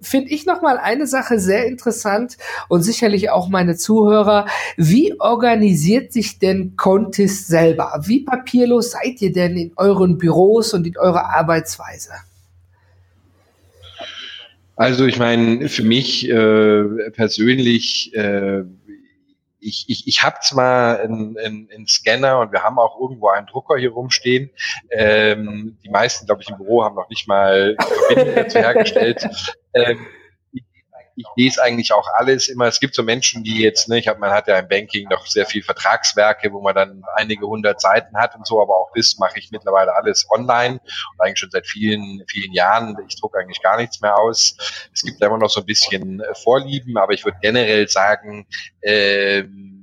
[0.07, 2.37] finde ich noch mal eine Sache sehr interessant
[2.69, 4.47] und sicherlich auch meine Zuhörer.
[4.77, 8.01] Wie organisiert sich denn Contist selber?
[8.05, 12.13] Wie papierlos seid ihr denn in euren Büros und in eurer Arbeitsweise?
[14.75, 18.63] Also ich meine, für mich äh, persönlich äh,
[19.67, 23.47] ich, ich, ich habe zwar einen, einen, einen Scanner und wir haben auch irgendwo einen
[23.47, 24.49] Drucker hier rumstehen.
[24.91, 27.75] Ähm, die meisten, glaube ich, im Büro haben noch nicht mal
[28.07, 29.27] Verbindung dazu hergestellt.
[29.77, 30.07] Ähm,
[31.17, 32.67] ich lese eigentlich auch alles immer.
[32.67, 35.25] Es gibt so Menschen, die jetzt, ne, ich habe, man hat ja im Banking noch
[35.25, 39.17] sehr viel Vertragswerke, wo man dann einige hundert Seiten hat und so, aber auch das
[39.17, 42.95] mache ich mittlerweile alles online und eigentlich schon seit vielen, vielen Jahren.
[43.07, 44.57] Ich drucke eigentlich gar nichts mehr aus.
[44.93, 48.45] Es gibt immer noch so ein bisschen äh, Vorlieben, aber ich würde generell sagen,
[48.83, 49.76] ähm,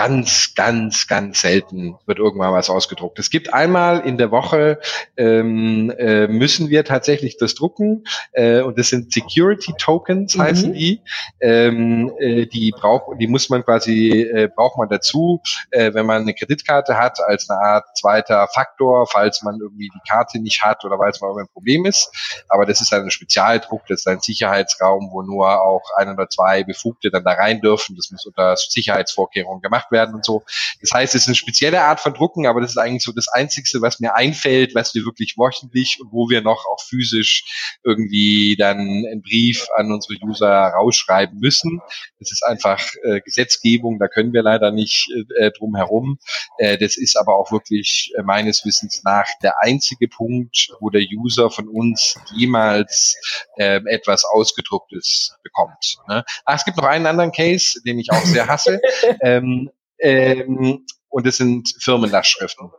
[0.00, 3.18] ganz, ganz, ganz selten wird irgendwann was ausgedruckt.
[3.18, 4.80] Es gibt einmal in der Woche
[5.18, 10.42] ähm, äh, müssen wir tatsächlich das drucken äh, und das sind Security Tokens mhm.
[10.42, 11.02] heißen die.
[11.38, 16.22] Ähm, äh, die braucht, die muss man quasi äh, braucht man dazu, äh, wenn man
[16.22, 20.82] eine Kreditkarte hat als eine Art zweiter Faktor, falls man irgendwie die Karte nicht hat
[20.86, 22.10] oder weil es mal ein Problem ist.
[22.48, 26.64] Aber das ist ein Spezialdruck, das ist ein Sicherheitsraum, wo nur auch ein oder zwei
[26.64, 27.96] Befugte dann da rein dürfen.
[27.96, 30.44] Das muss unter Sicherheitsvorkehrungen gemacht werden und so.
[30.80, 33.28] Das heißt, es ist eine spezielle Art von Drucken, aber das ist eigentlich so das
[33.28, 38.56] Einzigste, was mir einfällt, was wir wirklich wöchentlich und wo wir noch auch physisch irgendwie
[38.58, 41.80] dann einen Brief an unsere User rausschreiben müssen.
[42.18, 46.18] Das ist einfach äh, Gesetzgebung, da können wir leider nicht äh, drum herum.
[46.58, 51.02] Äh, das ist aber auch wirklich äh, meines Wissens nach der einzige Punkt, wo der
[51.02, 53.16] User von uns jemals
[53.56, 55.96] äh, etwas Ausgedrucktes bekommt.
[56.08, 56.24] Ne?
[56.44, 58.80] Ach, es gibt noch einen anderen Case, den ich auch sehr hasse.
[59.22, 59.70] ähm,
[60.00, 62.70] ähm, und es sind Firmenlastschriften.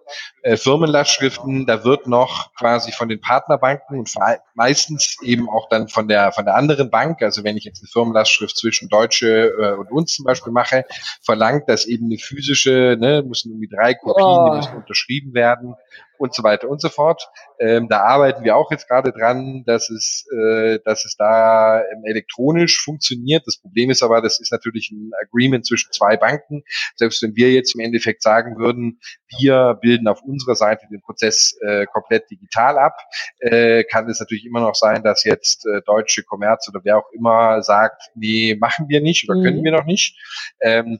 [0.41, 4.09] Äh, Firmenlastschriften, da wird noch quasi von den Partnerbanken und
[4.55, 7.89] meistens eben auch dann von der von der anderen Bank, also wenn ich jetzt eine
[7.89, 10.85] Firmenlastschrift zwischen Deutsche äh, und uns zum Beispiel mache,
[11.21, 14.49] verlangt, dass eben eine physische, ne, müssen irgendwie drei Kopien, oh.
[14.49, 15.75] die müssen unterschrieben werden
[16.21, 17.29] und so weiter und so fort.
[17.59, 22.03] Ähm, da arbeiten wir auch jetzt gerade dran, dass es, äh, dass es da ähm,
[22.05, 23.43] elektronisch funktioniert.
[23.47, 26.63] Das Problem ist aber, das ist natürlich ein Agreement zwischen zwei Banken.
[26.95, 28.99] Selbst wenn wir jetzt im Endeffekt sagen würden,
[29.39, 32.97] wir bilden auf unserer Seite den Prozess äh, komplett digital ab,
[33.39, 37.11] äh, kann es natürlich immer noch sein, dass jetzt äh, deutsche Commerz oder wer auch
[37.13, 39.43] immer sagt, nee, machen wir nicht oder mhm.
[39.43, 40.15] können wir noch nicht.
[40.61, 40.99] Ähm,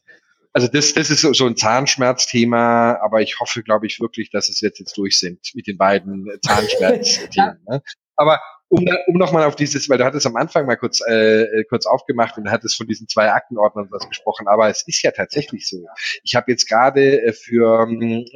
[0.53, 4.59] also das, das ist so, ein Zahnschmerzthema, aber ich hoffe, glaube ich, wirklich, dass es
[4.61, 7.59] jetzt jetzt durch sind mit den beiden Zahnschmerzthemen.
[7.67, 7.81] ne?
[8.15, 11.63] Aber um, um nochmal auf dieses, weil du hattest am Anfang mal kurz, äh, äh
[11.65, 15.67] kurz aufgemacht und hattest von diesen zwei Aktenordnern was gesprochen, aber es ist ja tatsächlich
[15.67, 15.85] so.
[16.23, 17.87] Ich habe jetzt gerade äh, für,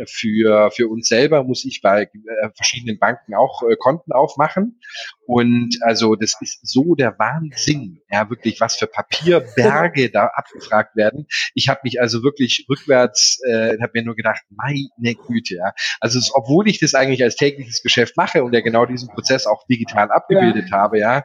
[0.08, 4.82] für, für uns selber, muss ich bei äh, verschiedenen Banken auch äh, Konten aufmachen
[5.26, 11.28] und also das ist so der Wahnsinn, ja wirklich, was für Papierberge da abgefragt werden.
[11.54, 15.72] Ich habe mich also wirklich rückwärts, äh, habe mir nur gedacht, meine Güte, ja.
[16.02, 19.48] Also es, obwohl ich das eigentlich als tägliches Geschäft mache und ja genau diesen Prozess
[19.48, 20.78] auch digital abgebildet ja.
[20.78, 21.24] habe, ja,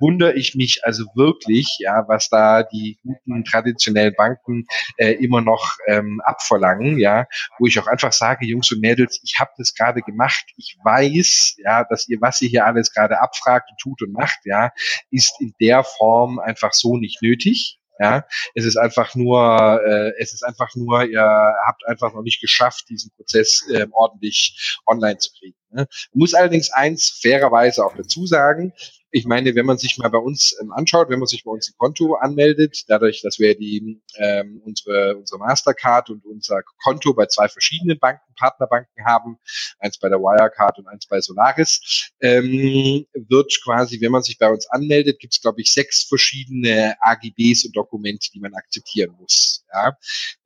[0.00, 5.76] wundere ich mich also wirklich, ja, was da die guten traditionellen Banken äh, immer noch
[5.86, 7.26] ähm, abverlangen, ja,
[7.58, 11.56] wo ich auch einfach sage, Jungs und Mädels, ich habe das gerade gemacht, ich weiß,
[11.58, 14.72] ja, dass ihr, was ihr hier alles gerade abfragt und tut und macht, ja,
[15.10, 17.79] ist in der Form einfach so nicht nötig.
[18.02, 21.20] Ja, es ist einfach nur, äh, es ist einfach nur, ihr
[21.66, 25.58] habt einfach noch nicht geschafft, diesen Prozess äh, ordentlich online zu kriegen.
[25.70, 25.86] Ne?
[26.14, 28.72] Muss allerdings eins fairerweise auch dazu sagen,
[29.12, 31.68] ich meine, wenn man sich mal bei uns ähm, anschaut, wenn man sich bei uns
[31.68, 37.26] ein Konto anmeldet, dadurch, dass wir die ähm, unsere unsere Mastercard und unser Konto bei
[37.26, 39.38] zwei verschiedenen Banken, Partnerbanken haben,
[39.78, 44.48] eins bei der Wirecard und eins bei Solaris, ähm, wird quasi, wenn man sich bei
[44.48, 49.64] uns anmeldet, gibt es glaube ich sechs verschiedene AGBs und Dokumente, die man akzeptieren muss.
[49.72, 49.96] Ja?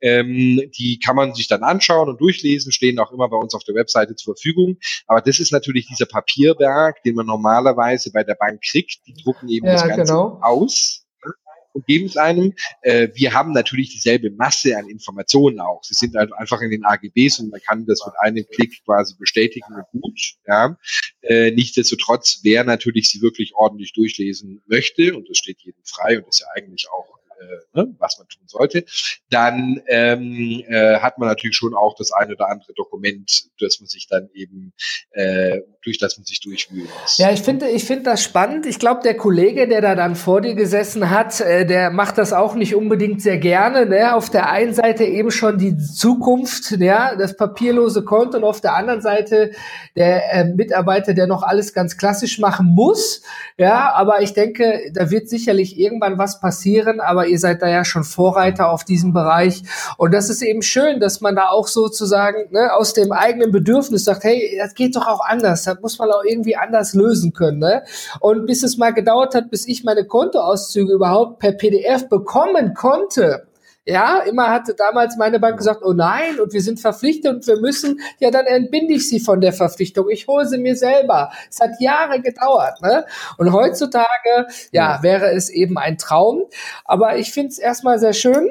[0.01, 3.63] Ähm, die kann man sich dann anschauen und durchlesen, stehen auch immer bei uns auf
[3.63, 4.77] der Webseite zur Verfügung.
[5.07, 9.05] Aber das ist natürlich dieser Papierberg, den man normalerweise bei der Bank kriegt.
[9.07, 10.39] Die drucken eben ja, das Ganze genau.
[10.41, 11.33] aus ne,
[11.73, 12.53] und geben es einem.
[12.81, 15.83] Äh, wir haben natürlich dieselbe Masse an Informationen auch.
[15.83, 19.15] Sie sind also einfach in den AGBs und man kann das mit einem Klick quasi
[19.17, 20.19] bestätigen und gut.
[20.47, 20.77] Ja.
[21.21, 26.27] Äh, nichtsdestotrotz, wer natürlich sie wirklich ordentlich durchlesen möchte, und das steht jedem frei und
[26.27, 28.85] ist ja eigentlich auch äh, ne, was man tun sollte,
[29.29, 33.87] dann ähm, äh, hat man natürlich schon auch das eine oder andere Dokument, das man
[33.87, 34.73] sich dann eben
[35.11, 37.17] äh, durch das man sich durchwühlen muss.
[37.17, 38.65] Ja, ich finde, ich finde das spannend.
[38.65, 42.33] Ich glaube, der Kollege, der da dann vor dir gesessen hat, äh, der macht das
[42.33, 43.85] auch nicht unbedingt sehr gerne.
[43.85, 44.15] Ne?
[44.15, 48.75] Auf der einen Seite eben schon die Zukunft, ja, das papierlose Konto und auf der
[48.75, 49.51] anderen Seite
[49.95, 53.21] der äh, Mitarbeiter, der noch alles ganz klassisch machen muss.
[53.57, 56.99] Ja, aber ich denke, da wird sicherlich irgendwann was passieren.
[56.99, 59.63] Aber ihr seid da ja schon Vorreiter auf diesem Bereich
[59.97, 64.05] und das ist eben schön, dass man da auch sozusagen ne, aus dem eigenen Bedürfnis
[64.05, 67.59] sagt, hey, das geht doch auch anders das muss man auch irgendwie anders lösen können.
[67.59, 67.83] Ne?
[68.19, 73.47] Und bis es mal gedauert hat, bis ich meine Kontoauszüge überhaupt per PDF bekommen konnte,
[73.85, 77.57] ja, immer hatte damals meine Bank gesagt, oh nein, und wir sind verpflichtet und wir
[77.57, 80.09] müssen, ja, dann entbinde ich sie von der Verpflichtung.
[80.09, 81.31] Ich hole sie mir selber.
[81.49, 83.05] Es hat Jahre gedauert, ne?
[83.37, 86.45] Und heutzutage, ja, wäre es eben ein Traum.
[86.83, 88.49] Aber ich finde es erstmal sehr schön,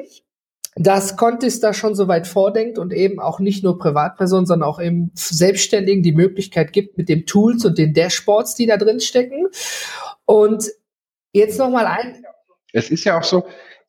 [0.75, 4.79] dass Contis da schon so weit vordenkt und eben auch nicht nur Privatpersonen, sondern auch
[4.81, 9.47] eben Selbstständigen die Möglichkeit gibt mit den Tools und den Dashboards, die da drin stecken.
[10.25, 10.69] Und
[11.33, 12.25] jetzt noch mal ein.
[12.71, 13.45] Es ist ja auch so,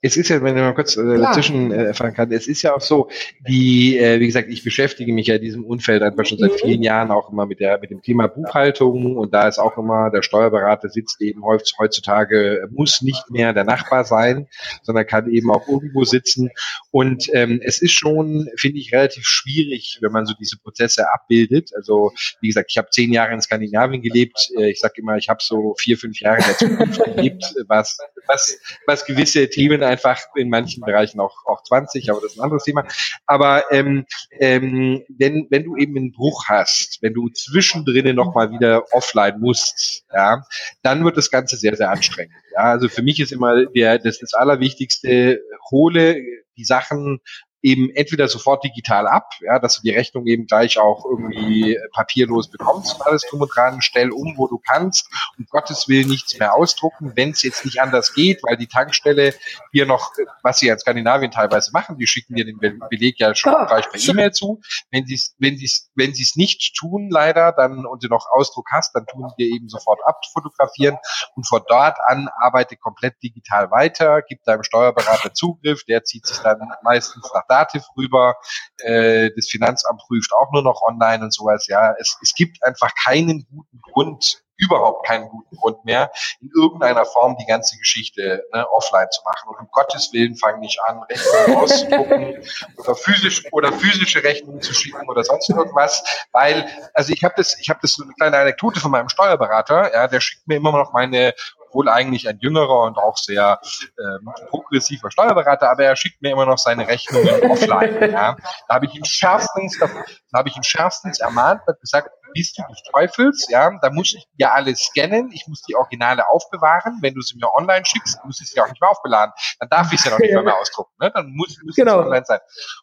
[0.07, 2.75] es ist ja, wenn ich mal kurz äh, dazwischen äh, fahren kann, es ist ja
[2.75, 3.09] auch so,
[3.49, 6.59] die, äh, wie gesagt, ich beschäftige mich ja in diesem Umfeld einfach schon seit mhm.
[6.59, 10.11] vielen Jahren auch immer mit der mit dem Thema Buchhaltung und da ist auch immer
[10.11, 14.47] der Steuerberater sitzt eben heutzutage muss nicht mehr der Nachbar sein,
[14.83, 16.51] sondern kann eben auch irgendwo sitzen
[16.91, 21.73] und ähm, es ist schon, finde ich, relativ schwierig, wenn man so diese Prozesse abbildet.
[21.77, 24.51] Also wie gesagt, ich habe zehn Jahre in Skandinavien gelebt.
[24.57, 27.99] Äh, ich sage immer, ich habe so vier, fünf Jahre in der Zukunft gelebt, was
[28.27, 32.45] was was gewisse Themen einfach in manchen Bereichen auch, auch 20, aber das ist ein
[32.45, 32.85] anderes Thema.
[33.27, 34.07] Aber ähm,
[34.39, 40.05] ähm, wenn, wenn du eben einen Bruch hast, wenn du zwischendrin nochmal wieder offline musst,
[40.15, 40.43] ja,
[40.83, 42.35] dann wird das Ganze sehr, sehr anstrengend.
[42.53, 46.17] Ja, also für mich ist immer der, das, das Allerwichtigste, hole
[46.57, 47.21] die Sachen
[47.63, 52.51] eben entweder sofort digital ab, ja, dass du die Rechnung eben gleich auch irgendwie papierlos
[52.51, 56.39] bekommst und alles drum und dran, stell um, wo du kannst, um Gottes Willen nichts
[56.39, 59.35] mehr ausdrucken, wenn es jetzt nicht anders geht, weil die Tankstelle
[59.73, 62.59] hier noch, was sie in Skandinavien teilweise machen, die schicken dir den
[62.91, 64.61] Beleg ja schon oh, gleich per E-Mail zu.
[64.91, 68.67] Wenn sie es wenn sie's, wenn sie's nicht tun, leider, dann und du noch Ausdruck
[68.73, 70.99] hast, dann tun sie dir eben sofort abfotografieren
[71.35, 76.39] und von dort an arbeite komplett digital weiter, gib deinem Steuerberater Zugriff, der zieht sich
[76.39, 78.37] dann meistens nach Dativ rüber,
[78.79, 81.67] äh, das Finanzamt prüft auch nur noch online und sowas.
[81.69, 87.05] Ja, es, es gibt einfach keinen guten Grund, überhaupt keinen guten Grund mehr, in irgendeiner
[87.05, 89.51] Form die ganze Geschichte ne, offline zu machen.
[89.51, 92.43] Und um Gottes Willen fange ich an, Rechnungen auszudrucken
[92.79, 97.59] oder physisch oder physische Rechnungen zu schicken oder sonst irgendwas, weil also ich habe das,
[97.61, 100.73] ich habe das so eine kleine Anekdote von meinem Steuerberater, ja, der schickt mir immer
[100.73, 101.35] noch meine
[101.77, 103.61] wohl eigentlich ein jüngerer und auch sehr
[103.99, 108.11] ähm, progressiver Steuerberater, aber er schickt mir immer noch seine Rechnungen offline.
[108.11, 108.37] Ja.
[108.69, 109.89] Da habe ich ihn schärfstens, da
[110.35, 114.27] habe ich ihn schärfstens ermahnt und gesagt, bist du des Teufels, ja, da muss ich
[114.37, 118.41] ja alles scannen, ich muss die Originale aufbewahren, wenn du sie mir online schickst, muss
[118.41, 120.57] ich sie auch nicht mehr aufbeladen, dann darf ich sie ja noch nicht mehr, mehr
[120.57, 121.11] ausdrucken, ne?
[121.15, 122.01] dann muss, muss genau.
[122.01, 122.41] online sein.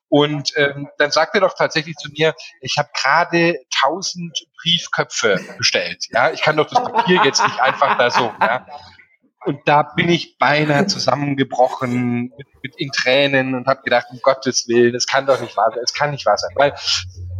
[0.09, 6.05] Und ähm, dann sagt er doch tatsächlich zu mir, ich habe gerade tausend Briefköpfe bestellt,
[6.11, 8.65] ja, ich kann doch das Papier jetzt nicht einfach da so, ja.
[9.45, 14.69] Und da bin ich beinahe zusammengebrochen mit, mit in Tränen und habe gedacht, um Gottes
[14.69, 16.51] Willen, es kann doch nicht wahr sein, es kann nicht wahr sein.
[16.55, 16.73] Weil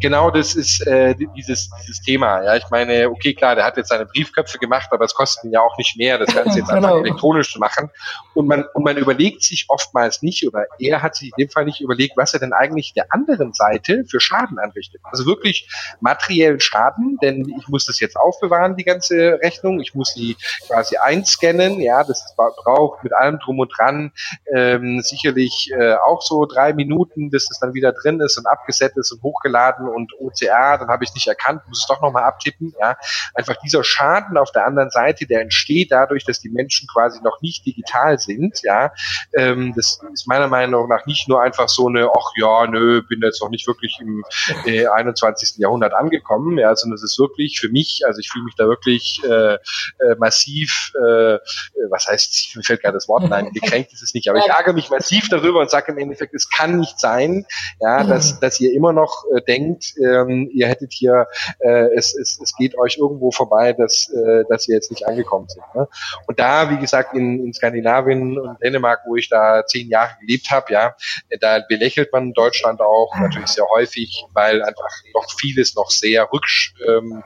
[0.02, 2.44] genau das ist äh, dieses, dieses Thema.
[2.44, 5.52] Ja, ich meine, okay, klar, der hat jetzt seine Briefköpfe gemacht, aber es kostet ihn
[5.52, 6.88] ja auch nicht mehr, das Ganze jetzt genau.
[6.88, 7.90] einfach elektronisch zu machen.
[8.34, 11.66] Und man, und man überlegt sich oftmals nicht, oder er hat sich in dem Fall
[11.66, 15.02] nicht überlegt, was er denn eigentlich der anderen Seite für Schaden anrichtet.
[15.04, 15.70] Also wirklich
[16.02, 19.80] materiellen Schaden, denn ich muss das jetzt aufbewahren, die ganze Rechnung.
[19.80, 20.36] Ich muss sie
[20.68, 21.80] quasi einscannen.
[21.80, 24.12] Ja, das braucht mit allem drum und dran
[24.54, 28.98] ähm, sicherlich äh, auch so drei Minuten, bis es dann wieder drin ist und abgesetzt
[28.98, 32.74] ist und hochgeladen und OCR, dann habe ich nicht erkannt, muss es doch nochmal abtippen.
[32.80, 32.98] Ja,
[33.34, 37.42] einfach dieser Schaden auf der anderen Seite, der entsteht dadurch, dass die Menschen quasi noch
[37.42, 38.62] nicht digital sind.
[38.64, 38.92] Ja,
[39.36, 43.22] ähm, das ist meiner Meinung nach nicht nur einfach so eine, ach ja, nö, bin
[43.22, 44.24] jetzt noch nicht wirklich im
[44.66, 45.58] äh, 21.
[45.58, 49.22] Jahrhundert angekommen, ja, sondern es ist wirklich für mich, also ich fühle mich da wirklich
[49.26, 51.38] äh, äh, massiv, äh,
[51.90, 54.74] was heißt, mir fällt gerade das Wort, nein, gekränkt ist es nicht, aber ich ärgere
[54.74, 57.46] mich massiv darüber und sage im Endeffekt, es kann nicht sein,
[57.80, 61.28] ja, dass, dass ihr immer noch äh, denkt, ähm, ihr hättet hier,
[61.60, 65.48] äh, es, es, es geht euch irgendwo vorbei, dass, äh, dass ihr jetzt nicht angekommen
[65.50, 65.64] sind.
[65.76, 65.88] Ne?
[66.28, 70.50] Und da, wie gesagt, in, in Skandinavien und Dänemark, wo ich da zehn Jahre gelebt
[70.52, 70.96] habe, ja,
[71.40, 76.74] da belächelt man Deutschland auch natürlich sehr häufig, weil einfach noch vieles noch sehr rücksch,
[76.88, 77.24] ähm,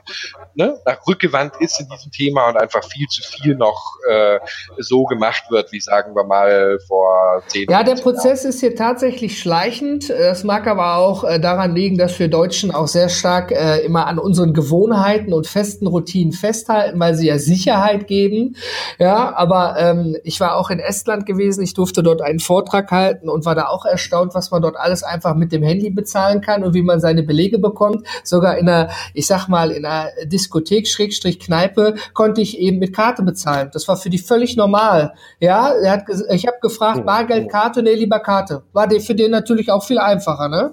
[0.54, 4.38] ne, nach rückgewandt ist in diesem Thema und einfach viel zu viel noch äh,
[4.78, 7.86] so gemacht wird, wie sagen wir mal vor zehn Jahren.
[7.86, 8.50] Ja, der Prozess Jahren.
[8.50, 10.10] ist hier tatsächlich schleichend.
[10.10, 14.06] Das mag aber auch äh, daran liegen, dass wir Deutschen auch sehr stark äh, immer
[14.06, 18.54] an unseren Gewohnheiten und festen Routinen festhalten, weil sie ja Sicherheit geben.
[19.00, 21.64] Ja, aber ähm, ich war auch in Estland gewesen.
[21.64, 25.02] Ich durfte dort einen Vortrag halten und war da auch erstaunt, was man dort alles
[25.02, 28.06] einfach mit dem Handy bezahlen kann und wie man seine Belege bekommt.
[28.22, 32.94] Sogar in einer, ich sag mal, in einer Diskothek Schrägstrich Kneipe konnte ich eben mit
[32.94, 33.70] Karte bezahlen.
[33.72, 35.14] Das war für die völlig normal.
[35.40, 37.50] Ja, er hat, ich habe gefragt, oh, Bargeld.
[37.50, 38.62] Karte, nee, lieber Karte.
[38.72, 40.48] War für den natürlich auch viel einfacher.
[40.48, 40.72] Ne?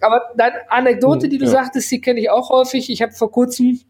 [0.00, 1.50] Aber deine Anekdote, die du ja.
[1.50, 2.90] sagtest, die kenne ich auch häufig.
[2.90, 3.80] Ich habe vor kurzem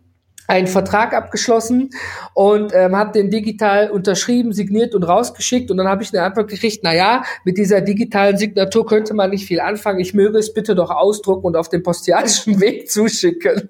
[0.51, 1.91] einen Vertrag abgeschlossen
[2.35, 6.49] und ähm, habe den digital unterschrieben, signiert und rausgeschickt und dann habe ich eine Antwort
[6.49, 10.53] gekriegt, na ja, mit dieser digitalen Signatur könnte man nicht viel anfangen, ich möge es
[10.53, 13.69] bitte doch ausdrucken und auf den postialischen Weg zuschicken.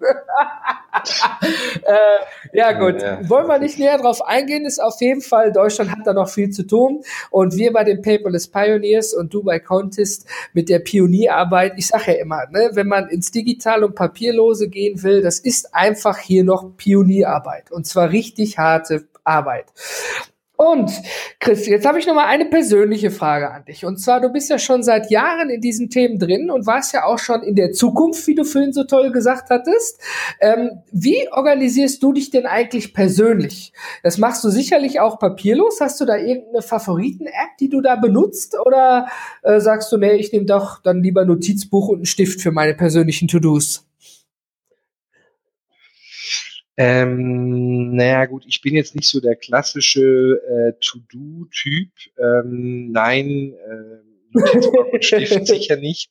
[1.82, 3.28] äh, ja gut, ja.
[3.28, 6.50] wollen wir nicht näher drauf eingehen, ist auf jeden Fall, Deutschland hat da noch viel
[6.50, 7.02] zu tun.
[7.30, 12.12] Und wir bei den Paperless Pioneers und du bei Contest mit der Pionierarbeit, ich sage
[12.12, 16.44] ja immer, ne, wenn man ins Digital und Papierlose gehen will, das ist einfach hier
[16.44, 17.70] noch Pionierarbeit.
[17.70, 19.66] Und zwar richtig harte Arbeit.
[20.60, 20.92] Und
[21.38, 23.86] Chris, jetzt habe ich noch mal eine persönliche Frage an dich.
[23.86, 27.06] Und zwar, du bist ja schon seit Jahren in diesen Themen drin und warst ja
[27.06, 30.02] auch schon in der Zukunft, wie du vorhin so toll gesagt hattest.
[30.38, 33.72] Ähm, wie organisierst du dich denn eigentlich persönlich?
[34.02, 35.80] Das machst du sicherlich auch papierlos.
[35.80, 38.54] Hast du da irgendeine Favoriten-App, die du da benutzt?
[38.62, 39.06] Oder
[39.42, 42.74] äh, sagst du, nee, ich nehme doch dann lieber Notizbuch und einen Stift für meine
[42.74, 43.89] persönlichen To-Dos?
[46.82, 51.90] Ähm, naja, gut, ich bin jetzt nicht so der klassische äh, To-Do-Typ.
[52.18, 54.10] Ähm, nein, äh,
[55.00, 56.10] Stift sicher nicht.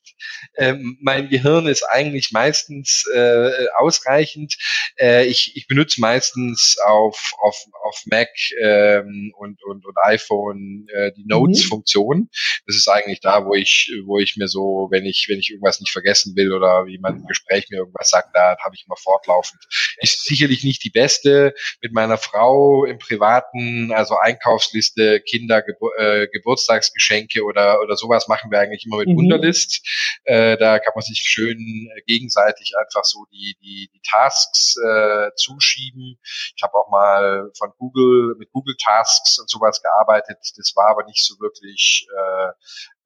[0.56, 4.56] Ähm, mein Gehirn ist eigentlich meistens äh, ausreichend.
[4.98, 8.28] Äh, ich, ich benutze meistens auf, auf, auf Mac
[8.62, 12.18] ähm, und, und, und iPhone äh, die Notes-Funktion.
[12.18, 12.28] Mhm.
[12.66, 15.80] Das ist eigentlich da, wo ich, wo ich mir so, wenn ich, wenn ich irgendwas
[15.80, 19.60] nicht vergessen will oder jemand im Gespräch mir irgendwas sagt, da habe ich immer fortlaufend.
[20.00, 26.28] Ist sicherlich nicht die beste mit meiner Frau im Privaten, also Einkaufsliste, Kinder, Gebur äh,
[26.28, 29.16] Geburtstagsgeschenke oder, oder so sowas machen wir eigentlich immer mit mhm.
[29.16, 29.86] Wunderlist.
[30.24, 35.30] Äh, da kann man sich schön äh, gegenseitig einfach so die, die, die Tasks äh,
[35.36, 36.18] zuschieben.
[36.56, 40.38] Ich habe auch mal von Google mit Google Tasks und sowas gearbeitet.
[40.56, 42.48] Das war aber nicht so wirklich äh,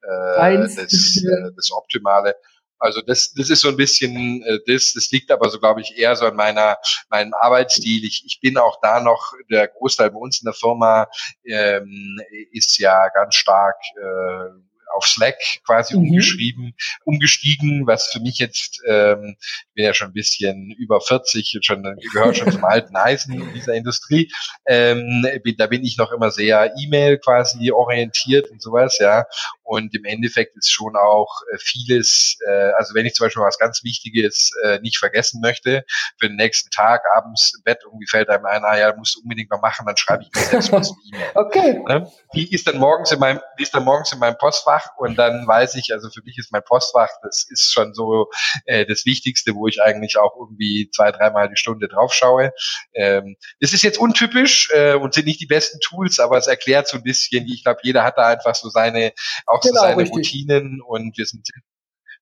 [0.01, 2.35] äh, das, äh, das Optimale.
[2.79, 5.97] Also das, das ist so ein bisschen äh, das, das liegt aber so, glaube ich,
[5.97, 6.77] eher so an meiner
[7.09, 8.03] meinem Arbeitsstil.
[8.03, 11.07] Ich, ich bin auch da noch, der Großteil bei uns in der Firma
[11.45, 12.19] ähm,
[12.51, 16.09] ist ja ganz stark äh, auf Slack quasi mhm.
[16.09, 21.59] umgeschrieben, umgestiegen, was für mich jetzt, ähm, ich bin ja schon ein bisschen über 40,
[21.61, 21.83] schon
[22.13, 24.31] gehört schon zum alten Eisen in dieser Industrie.
[24.65, 29.25] Ähm, bin, da bin ich noch immer sehr E-Mail quasi orientiert und sowas, ja.
[29.63, 33.57] Und im Endeffekt ist schon auch äh, vieles, äh, also wenn ich zum Beispiel was
[33.57, 35.85] ganz Wichtiges äh, nicht vergessen möchte,
[36.19, 39.21] für den nächsten Tag abends im Bett irgendwie fällt einem ein, ah ja, musst du
[39.21, 41.31] unbedingt noch machen, dann schreibe ich mir selbst was E-Mail.
[41.35, 41.83] okay.
[41.87, 42.11] Ne?
[42.33, 45.47] Die ist dann morgens in meinem, die ist dann morgens in meinem Postfach und dann
[45.47, 48.29] weiß ich, also für mich ist mein Postfach, das ist schon so
[48.65, 52.51] äh, das Wichtigste, wo ich eigentlich auch irgendwie zwei, dreimal die Stunde drauf schaue.
[52.93, 56.87] Ähm, das ist jetzt untypisch äh, und sind nicht die besten Tools, aber es erklärt
[56.87, 59.13] so ein bisschen, ich glaube, jeder hat da einfach so seine
[59.45, 60.15] auch genau, so seine richtig.
[60.15, 61.47] Routinen und wir sind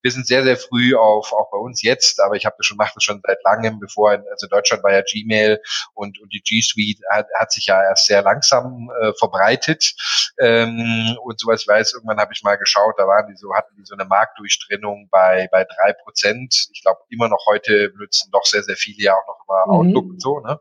[0.04, 2.78] wir sind sehr, sehr früh auf, auch bei uns jetzt, aber ich habe das schon,
[2.78, 5.62] mache das schon seit langem, bevor, also in Deutschland war ja Gmail
[5.94, 9.96] und, und die G Suite hat, hat sich ja erst sehr langsam äh, verbreitet
[10.40, 11.62] ähm, und sowas.
[11.62, 14.06] Ich weiß, irgendwann habe ich mal geschaut, da waren die so, hatten die so eine
[14.06, 16.68] Marktdurchdrinnung bei, bei drei Prozent.
[16.74, 19.80] Ich glaube, immer noch heute benutzen doch sehr, sehr viele ja auch noch immer mhm.
[19.80, 20.60] Outlook und so, ne?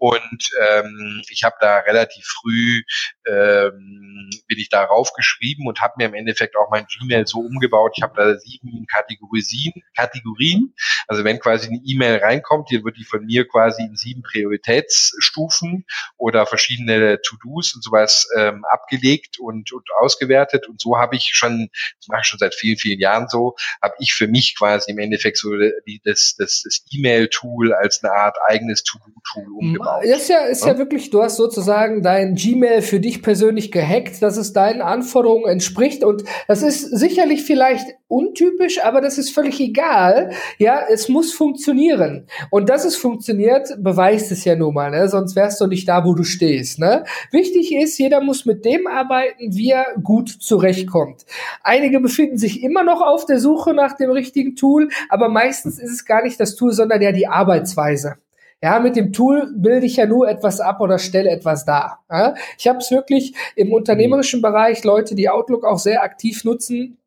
[0.00, 2.82] Und ähm, ich habe da relativ früh
[3.28, 7.92] ähm, bin ich da raufgeschrieben und habe mir im Endeffekt auch mein Gmail so umgebaut.
[7.96, 10.74] Ich habe da sieben Kategorien, Kategorien.
[11.06, 15.84] Also wenn quasi eine E-Mail reinkommt, hier wird die von mir quasi in sieben Prioritätsstufen
[16.16, 20.66] oder verschiedene To-Dos und sowas ähm, abgelegt und, und ausgewertet.
[20.66, 23.94] Und so habe ich schon, das mache ich schon seit vielen, vielen Jahren so, habe
[23.98, 25.50] ich für mich quasi im Endeffekt so
[25.86, 29.89] die, das, das, das E-Mail-Tool als eine Art eigenes To-Do-Tool umgebaut.
[30.02, 30.72] Das ist ja, ist ja?
[30.72, 35.46] ja wirklich, du hast sozusagen dein Gmail für dich persönlich gehackt, dass es deinen Anforderungen
[35.50, 36.04] entspricht.
[36.04, 40.30] Und das ist sicherlich vielleicht untypisch, aber das ist völlig egal.
[40.58, 42.26] Ja, es muss funktionieren.
[42.50, 45.08] Und dass es funktioniert, beweist es ja nun mal, ne?
[45.08, 46.78] Sonst wärst du nicht da, wo du stehst.
[46.78, 47.04] Ne?
[47.30, 51.24] Wichtig ist, jeder muss mit dem arbeiten, wie er gut zurechtkommt.
[51.62, 55.90] Einige befinden sich immer noch auf der Suche nach dem richtigen Tool, aber meistens ist
[55.90, 58.16] es gar nicht das Tool, sondern ja die Arbeitsweise.
[58.62, 62.04] Ja, mit dem Tool bilde ich ja nur etwas ab oder stelle etwas dar.
[62.10, 66.98] Ja, ich habe es wirklich im unternehmerischen Bereich, Leute, die Outlook auch sehr aktiv nutzen,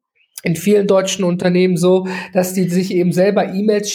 [0.41, 3.89] in vielen deutschen Unternehmen so, dass die sich eben selber E-Mails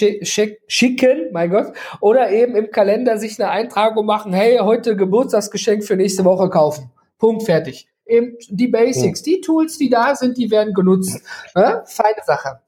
[0.67, 5.97] schicken, mein Gott, oder eben im Kalender sich eine Eintragung machen, hey, heute Geburtstagsgeschenk für
[5.97, 6.91] nächste Woche kaufen.
[7.19, 11.23] Punkt, fertig eben die Basics, die Tools, die da sind, die werden genutzt.
[11.55, 11.83] Ne?
[11.87, 12.61] Feine Sache.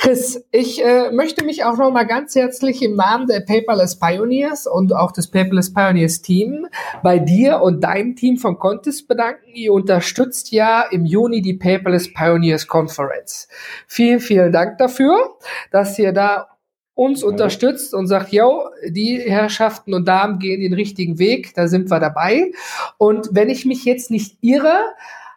[0.00, 4.66] Chris, ich äh, möchte mich auch noch mal ganz herzlich im Namen der Paperless Pioneers
[4.66, 6.66] und auch des Paperless Pioneers Team
[7.02, 9.54] bei dir und deinem Team von Contest bedanken.
[9.54, 13.48] Ihr unterstützt ja im Juni die Paperless Pioneers Conference.
[13.86, 15.36] Vielen, vielen Dank dafür,
[15.70, 16.53] dass ihr da
[16.94, 21.90] uns unterstützt und sagt, yo, die Herrschaften und Damen gehen den richtigen Weg, da sind
[21.90, 22.52] wir dabei.
[22.98, 24.78] Und wenn ich mich jetzt nicht irre,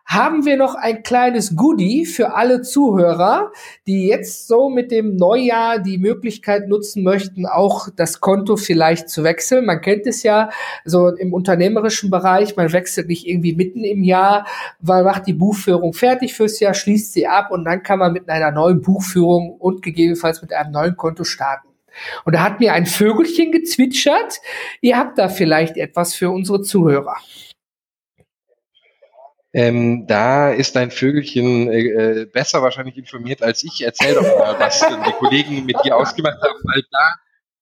[0.08, 3.52] haben wir noch ein kleines Goodie für alle Zuhörer,
[3.88, 9.26] die jetzt so mit dem Neujahr die Möglichkeit nutzen möchten, auch das Konto vielleicht zu
[9.26, 9.66] wechseln.
[9.66, 10.50] Man kennt es ja
[10.86, 14.48] so im unternehmerischen Bereich, man wechselt nicht irgendwie mitten im Jahr,
[14.82, 18.30] man macht die Buchführung fertig fürs Jahr, schließt sie ab und dann kann man mit
[18.30, 21.68] einer neuen Buchführung und gegebenenfalls mit einem neuen Konto starten.
[22.24, 24.40] Und da hat mir ein Vögelchen gezwitschert.
[24.82, 27.18] Ihr habt da vielleicht etwas für unsere Zuhörer.
[29.58, 33.82] Ähm, da ist dein Vögelchen äh, äh, besser wahrscheinlich informiert als ich.
[33.84, 37.16] Erzähl doch mal, was die Kollegen mit dir ausgemacht haben, weil da,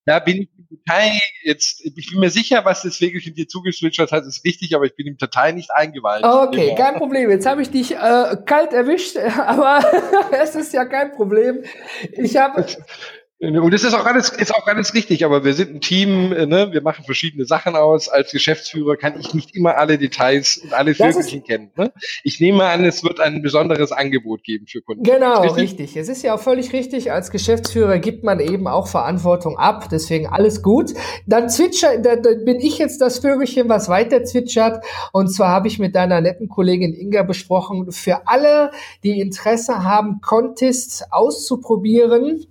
[0.03, 4.11] da bin ich im Detail jetzt, ich bin mir sicher, was das Vögelchen dir zugeswitchert
[4.11, 6.25] hat, ist richtig, aber ich bin im Detail nicht eingeweiht.
[6.25, 6.75] Okay, genau.
[6.75, 7.29] kein Problem.
[7.29, 9.79] Jetzt habe ich dich äh, kalt erwischt, aber
[10.33, 11.63] es ist ja kein Problem.
[12.11, 12.65] Ich habe
[13.41, 16.45] und das ist auch alles, ist auch alles richtig, aber wir sind ein Team, äh,
[16.45, 16.71] ne?
[16.71, 18.07] wir machen verschiedene Sachen aus.
[18.07, 21.71] Als Geschäftsführer kann ich nicht immer alle Details und alle Vögelchen kennen.
[21.75, 21.91] Ne?
[22.23, 25.03] Ich nehme an, es wird ein besonderes Angebot geben für Kunden.
[25.03, 25.63] Genau, richtig?
[25.63, 25.97] richtig?
[25.97, 27.11] Es ist ja auch völlig richtig.
[27.11, 30.93] Als Geschäftsführer gibt man eben auch Verantwortung ab, deswegen alles gut.
[31.27, 34.85] Dann zwitscher, da, da bin ich jetzt das Vögelchen, was weiter zwitschert.
[35.11, 38.71] Und zwar habe ich mit deiner netten Kollegin Inga besprochen, für alle,
[39.03, 42.45] die Interesse haben, Contest auszuprobieren,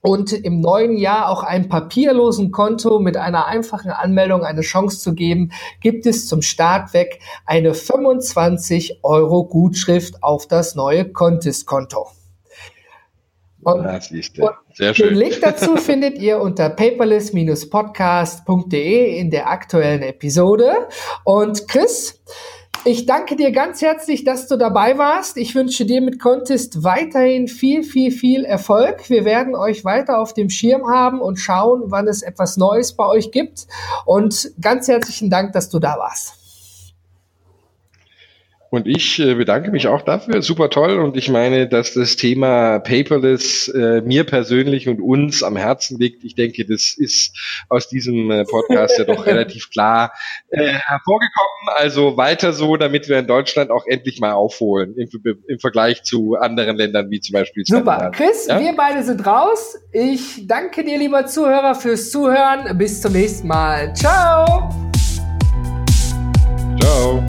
[0.00, 5.14] und im neuen Jahr auch einem papierlosen Konto mit einer einfachen Anmeldung eine Chance zu
[5.14, 12.08] geben, gibt es zum Start weg eine 25 Euro Gutschrift auf das neue Contest-Konto.
[13.62, 14.00] Und, ja,
[14.72, 15.10] Sehr schön.
[15.10, 20.88] Den Link dazu findet ihr unter paperless-podcast.de in der aktuellen Episode.
[21.24, 22.22] Und Chris,
[22.84, 25.36] Ich danke dir ganz herzlich, dass du dabei warst.
[25.36, 29.10] Ich wünsche dir mit Contest weiterhin viel, viel, viel Erfolg.
[29.10, 33.04] Wir werden euch weiter auf dem Schirm haben und schauen, wann es etwas Neues bei
[33.06, 33.66] euch gibt.
[34.06, 36.39] Und ganz herzlichen Dank, dass du da warst.
[38.70, 40.42] Und ich äh, bedanke mich auch dafür.
[40.42, 41.00] Super toll.
[41.00, 46.22] Und ich meine, dass das Thema Paperless äh, mir persönlich und uns am Herzen liegt.
[46.22, 47.36] Ich denke, das ist
[47.68, 50.12] aus diesem äh, Podcast ja doch relativ klar
[50.50, 51.78] äh, hervorgekommen.
[51.78, 55.08] Also weiter so, damit wir in Deutschland auch endlich mal aufholen im,
[55.48, 57.64] im Vergleich zu anderen Ländern wie zum Beispiel.
[57.66, 58.12] Super.
[58.14, 58.60] Chris, ja?
[58.60, 59.76] wir beide sind raus.
[59.90, 62.78] Ich danke dir, lieber Zuhörer, fürs Zuhören.
[62.78, 63.92] Bis zum nächsten Mal.
[63.94, 64.70] Ciao.
[66.80, 67.24] Ciao.